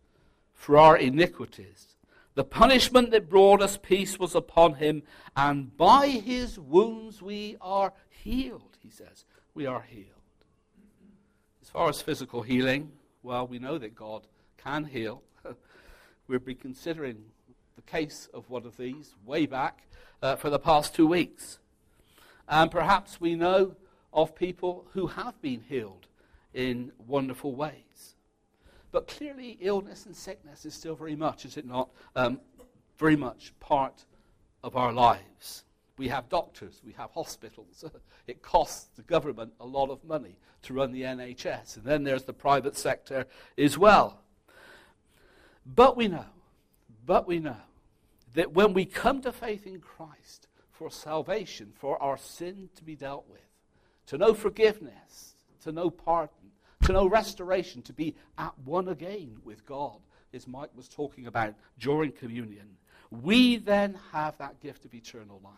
for 0.52 0.76
our 0.76 0.96
iniquities. 0.96 1.86
The 2.34 2.44
punishment 2.44 3.10
that 3.10 3.28
brought 3.28 3.60
us 3.60 3.76
peace 3.76 4.18
was 4.18 4.36
upon 4.36 4.74
him, 4.74 5.02
and 5.36 5.76
by 5.76 6.06
his 6.06 6.58
wounds 6.60 7.20
we 7.20 7.56
are 7.60 7.92
healed, 8.08 8.78
he 8.80 8.90
says. 8.90 9.24
We 9.52 9.66
are 9.66 9.82
healed. 9.82 10.06
As 11.60 11.68
far 11.68 11.88
as 11.88 12.00
physical 12.00 12.42
healing, 12.42 12.92
well, 13.22 13.46
we 13.46 13.58
know 13.58 13.78
that 13.78 13.96
God 13.96 14.28
can 14.56 14.84
heal. 14.84 15.22
We've 16.30 16.44
been 16.44 16.54
considering 16.54 17.24
the 17.74 17.82
case 17.82 18.28
of 18.32 18.48
one 18.48 18.64
of 18.64 18.76
these 18.76 19.16
way 19.26 19.46
back 19.46 19.82
uh, 20.22 20.36
for 20.36 20.48
the 20.48 20.60
past 20.60 20.94
two 20.94 21.08
weeks. 21.08 21.58
And 22.48 22.70
perhaps 22.70 23.20
we 23.20 23.34
know 23.34 23.74
of 24.12 24.36
people 24.36 24.86
who 24.92 25.08
have 25.08 25.42
been 25.42 25.62
healed 25.68 26.06
in 26.54 26.92
wonderful 27.04 27.56
ways. 27.56 28.14
But 28.92 29.08
clearly, 29.08 29.58
illness 29.60 30.06
and 30.06 30.14
sickness 30.14 30.64
is 30.64 30.72
still 30.72 30.94
very 30.94 31.16
much, 31.16 31.44
is 31.44 31.56
it 31.56 31.66
not, 31.66 31.90
um, 32.14 32.40
very 32.96 33.16
much 33.16 33.52
part 33.58 34.04
of 34.62 34.76
our 34.76 34.92
lives. 34.92 35.64
We 35.98 36.06
have 36.08 36.28
doctors, 36.28 36.80
we 36.86 36.92
have 36.92 37.10
hospitals. 37.10 37.84
it 38.28 38.40
costs 38.40 38.86
the 38.94 39.02
government 39.02 39.52
a 39.58 39.66
lot 39.66 39.90
of 39.90 40.04
money 40.04 40.36
to 40.62 40.74
run 40.74 40.92
the 40.92 41.02
NHS. 41.02 41.78
And 41.78 41.84
then 41.84 42.04
there's 42.04 42.22
the 42.22 42.32
private 42.32 42.76
sector 42.76 43.26
as 43.58 43.76
well. 43.76 44.22
But 45.66 45.96
we 45.96 46.08
know, 46.08 46.26
but 47.04 47.26
we 47.26 47.38
know 47.38 47.56
that 48.34 48.52
when 48.52 48.72
we 48.72 48.84
come 48.84 49.20
to 49.22 49.32
faith 49.32 49.66
in 49.66 49.80
Christ 49.80 50.48
for 50.70 50.90
salvation, 50.90 51.72
for 51.74 52.00
our 52.02 52.16
sin 52.16 52.70
to 52.76 52.84
be 52.84 52.96
dealt 52.96 53.28
with, 53.28 53.40
to 54.06 54.18
know 54.18 54.34
forgiveness, 54.34 55.34
to 55.62 55.72
know 55.72 55.90
pardon, 55.90 56.34
to 56.84 56.92
know 56.92 57.06
restoration, 57.06 57.82
to 57.82 57.92
be 57.92 58.16
at 58.38 58.58
one 58.64 58.88
again 58.88 59.36
with 59.44 59.66
God, 59.66 59.98
as 60.32 60.46
Mike 60.46 60.70
was 60.74 60.88
talking 60.88 61.26
about 61.26 61.54
during 61.78 62.12
communion, 62.12 62.76
we 63.10 63.56
then 63.56 63.98
have 64.12 64.38
that 64.38 64.60
gift 64.60 64.84
of 64.84 64.94
eternal 64.94 65.40
life. 65.42 65.54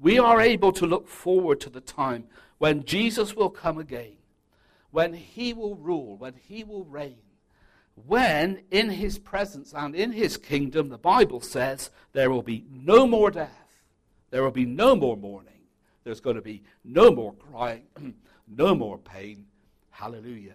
We 0.00 0.18
are 0.18 0.40
able 0.40 0.72
to 0.72 0.86
look 0.86 1.08
forward 1.08 1.60
to 1.60 1.70
the 1.70 1.80
time 1.80 2.24
when 2.58 2.84
Jesus 2.84 3.36
will 3.36 3.50
come 3.50 3.78
again, 3.78 4.16
when 4.90 5.12
he 5.12 5.52
will 5.52 5.74
rule, 5.74 6.16
when 6.16 6.34
he 6.34 6.64
will 6.64 6.84
reign 6.84 7.18
when 8.06 8.62
in 8.70 8.90
his 8.90 9.18
presence 9.18 9.72
and 9.74 9.94
in 9.94 10.12
his 10.12 10.36
kingdom, 10.36 10.88
the 10.88 10.98
Bible 10.98 11.40
says, 11.40 11.90
there 12.12 12.30
will 12.30 12.42
be 12.42 12.64
no 12.70 13.06
more 13.06 13.30
death, 13.30 13.82
there 14.30 14.42
will 14.42 14.50
be 14.50 14.66
no 14.66 14.94
more 14.94 15.16
mourning, 15.16 15.60
there's 16.04 16.20
going 16.20 16.36
to 16.36 16.42
be 16.42 16.62
no 16.84 17.10
more 17.10 17.34
crying, 17.34 17.84
no 18.48 18.74
more 18.74 18.98
pain. 18.98 19.46
Hallelujah. 19.90 20.54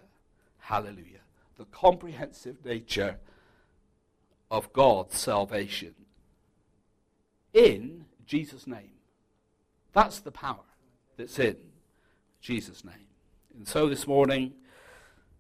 Hallelujah. 0.60 1.19
The 1.58 1.65
comprehensive 1.65 2.63
nature 2.63 3.19
of 4.49 4.71
God's 4.71 5.17
salvation 5.17 5.95
in 7.53 8.06
Jesus' 8.25 8.65
name. 8.65 8.91
That's 9.91 10.19
the 10.19 10.32
power 10.32 10.63
that's 11.17 11.38
in 11.39 11.58
Jesus' 12.41 12.84
name. 12.84 13.08
And 13.56 13.67
so 13.67 13.88
this 13.89 14.08
morning, 14.08 14.53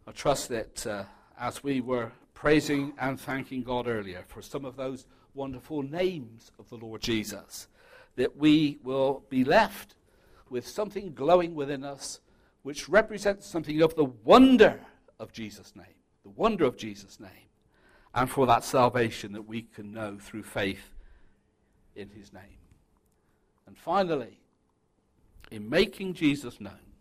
I 0.07 0.11
trust 0.11 0.49
that. 0.49 0.85
Uh, 0.85 1.03
as 1.39 1.63
we 1.63 1.81
were 1.81 2.11
praising 2.33 2.93
and 2.99 3.19
thanking 3.19 3.63
God 3.63 3.87
earlier 3.87 4.23
for 4.27 4.41
some 4.41 4.65
of 4.65 4.75
those 4.75 5.05
wonderful 5.33 5.81
names 5.81 6.51
of 6.59 6.69
the 6.69 6.75
Lord 6.75 7.01
Jesus, 7.01 7.67
that 8.15 8.37
we 8.37 8.79
will 8.83 9.23
be 9.29 9.43
left 9.43 9.95
with 10.49 10.67
something 10.67 11.13
glowing 11.13 11.55
within 11.55 11.83
us 11.83 12.19
which 12.61 12.87
represents 12.87 13.45
something 13.45 13.81
of 13.81 13.95
the 13.95 14.05
wonder 14.05 14.79
of 15.19 15.31
Jesus' 15.31 15.75
name, 15.75 15.85
the 16.23 16.29
wonder 16.29 16.65
of 16.65 16.77
Jesus' 16.77 17.19
name, 17.19 17.49
and 18.13 18.29
for 18.29 18.45
that 18.47 18.63
salvation 18.63 19.33
that 19.33 19.47
we 19.47 19.63
can 19.63 19.91
know 19.91 20.17
through 20.19 20.43
faith 20.43 20.93
in 21.95 22.09
his 22.09 22.31
name. 22.31 22.59
And 23.67 23.77
finally, 23.77 24.39
in 25.51 25.69
making 25.69 26.13
Jesus 26.13 26.59
known, 26.59 26.92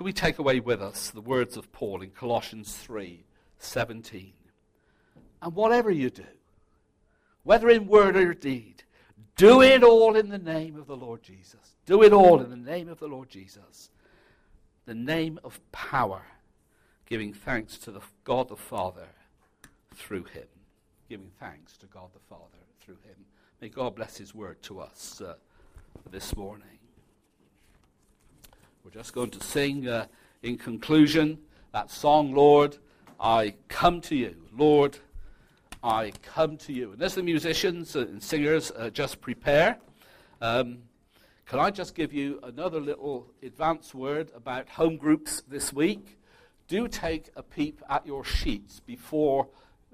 could 0.00 0.06
we 0.06 0.12
take 0.14 0.38
away 0.38 0.60
with 0.60 0.80
us 0.80 1.10
the 1.10 1.20
words 1.20 1.58
of 1.58 1.70
Paul 1.72 2.00
in 2.00 2.08
Colossians 2.08 2.74
3 2.74 3.22
17? 3.58 4.32
And 5.42 5.54
whatever 5.54 5.90
you 5.90 6.08
do, 6.08 6.24
whether 7.42 7.68
in 7.68 7.86
word 7.86 8.16
or 8.16 8.32
deed, 8.32 8.84
do 9.36 9.60
it 9.60 9.82
all 9.82 10.16
in 10.16 10.30
the 10.30 10.38
name 10.38 10.76
of 10.76 10.86
the 10.86 10.96
Lord 10.96 11.22
Jesus. 11.22 11.76
Do 11.84 12.02
it 12.02 12.14
all 12.14 12.40
in 12.40 12.48
the 12.48 12.56
name 12.56 12.88
of 12.88 12.98
the 12.98 13.08
Lord 13.08 13.28
Jesus. 13.28 13.90
The 14.86 14.94
name 14.94 15.38
of 15.44 15.60
power, 15.70 16.22
giving 17.04 17.34
thanks 17.34 17.76
to 17.80 17.90
the 17.90 18.00
God 18.24 18.48
the 18.48 18.56
Father 18.56 19.08
through 19.94 20.24
him. 20.24 20.48
Giving 21.10 21.30
thanks 21.38 21.76
to 21.76 21.84
God 21.84 22.08
the 22.14 22.26
Father 22.26 22.64
through 22.80 23.00
him. 23.04 23.26
May 23.60 23.68
God 23.68 23.96
bless 23.96 24.16
his 24.16 24.34
word 24.34 24.62
to 24.62 24.80
us 24.80 25.20
uh, 25.20 25.34
this 26.10 26.34
morning. 26.34 26.79
We're 28.82 28.90
just 28.92 29.12
going 29.12 29.30
to 29.32 29.44
sing 29.44 29.86
uh, 29.86 30.06
in 30.42 30.56
conclusion 30.56 31.38
that 31.72 31.90
song, 31.90 32.32
Lord, 32.34 32.78
I 33.20 33.54
come 33.68 34.00
to 34.02 34.16
you. 34.16 34.36
Lord, 34.56 34.98
I 35.84 36.12
come 36.22 36.56
to 36.58 36.72
you. 36.72 36.92
And 36.92 37.02
as 37.02 37.14
the 37.14 37.22
musicians 37.22 37.94
and 37.94 38.22
singers 38.22 38.72
uh, 38.74 38.88
just 38.88 39.20
prepare, 39.20 39.76
um, 40.40 40.78
can 41.44 41.58
I 41.58 41.70
just 41.70 41.94
give 41.94 42.14
you 42.14 42.40
another 42.42 42.80
little 42.80 43.30
advance 43.42 43.94
word 43.94 44.30
about 44.34 44.66
home 44.70 44.96
groups 44.96 45.42
this 45.46 45.74
week? 45.74 46.18
Do 46.66 46.88
take 46.88 47.28
a 47.36 47.42
peep 47.42 47.82
at 47.90 48.06
your 48.06 48.24
sheets 48.24 48.80
before 48.80 49.48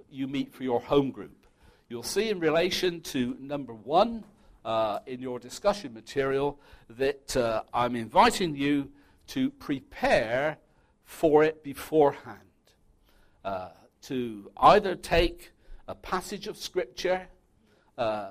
you 0.08 0.28
meet 0.28 0.54
for 0.54 0.62
your 0.62 0.80
home 0.80 1.10
group. 1.10 1.48
You'll 1.88 2.04
see 2.04 2.30
in 2.30 2.38
relation 2.38 3.00
to 3.00 3.36
number 3.40 3.74
one, 3.74 4.22
uh, 4.66 4.98
in 5.06 5.20
your 5.20 5.38
discussion 5.38 5.94
material 5.94 6.58
that 6.90 7.36
uh, 7.36 7.62
I'm 7.72 7.94
inviting 7.94 8.56
you 8.56 8.90
to 9.28 9.50
prepare 9.50 10.58
for 11.04 11.44
it 11.44 11.62
beforehand. 11.62 12.40
Uh, 13.44 13.68
to 14.02 14.50
either 14.56 14.96
take 14.96 15.52
a 15.88 15.94
passage 15.94 16.48
of 16.48 16.56
Scripture 16.56 17.28
uh, 17.96 18.30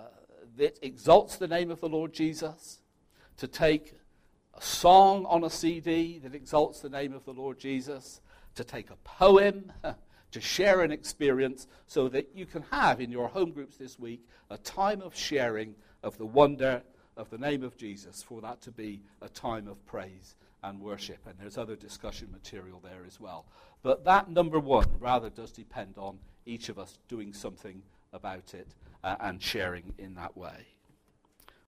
that 0.58 0.78
exalts 0.82 1.38
the 1.38 1.48
name 1.48 1.72
of 1.72 1.80
the 1.80 1.90
Lord 1.90 2.14
Jesus, 2.14 2.82
to 3.38 3.48
take 3.48 3.94
a 4.54 4.62
song 4.62 5.26
on 5.26 5.44
a 5.44 5.50
CD 5.50 6.20
that 6.20 6.36
exalts 6.36 6.82
the 6.82 6.90
name 6.90 7.14
of 7.14 7.24
the 7.24 7.34
Lord 7.34 7.60
Jesus, 7.60 8.20
to 8.56 8.64
take 8.64 8.90
a 8.90 8.96
poem, 9.06 9.72
to 10.32 10.42
share 10.42 10.82
an 10.82 10.92
experience, 10.92 11.68
so 11.88 12.10
that 12.10 12.30
you 12.36 12.46
can 12.46 12.64
have 12.72 13.00
in 13.00 13.10
your 13.10 13.30
home 13.30 13.52
groups 13.52 13.78
this 13.78 13.98
week 13.98 14.26
a 14.50 14.58
time 14.58 15.02
of 15.02 15.16
sharing 15.16 15.76
of 16.06 16.18
the 16.18 16.26
wonder 16.26 16.84
of 17.18 17.30
the 17.30 17.38
name 17.38 17.64
of 17.64 17.76
Jesus, 17.78 18.22
for 18.24 18.42
that 18.42 18.62
to 18.62 18.72
be 18.72 19.02
a 19.22 19.30
time 19.30 19.68
of 19.68 19.84
praise 19.86 20.36
and 20.64 20.80
worship. 20.80 21.20
And 21.26 21.36
there's 21.40 21.58
other 21.58 21.76
discussion 21.76 22.30
material 22.32 22.80
there 22.84 23.04
as 23.08 23.20
well. 23.20 23.46
But 23.84 24.06
that 24.06 24.30
number 24.30 24.60
one 24.60 24.88
rather 25.00 25.30
does 25.30 25.52
depend 25.52 25.96
on 25.98 26.20
each 26.46 26.70
of 26.70 26.78
us 26.78 26.98
doing 27.08 27.34
something 27.34 27.82
about 28.14 28.54
it 28.54 28.68
uh, 29.04 29.16
and 29.20 29.42
sharing 29.42 29.94
in 29.98 30.16
that 30.16 30.38
way. 30.38 30.68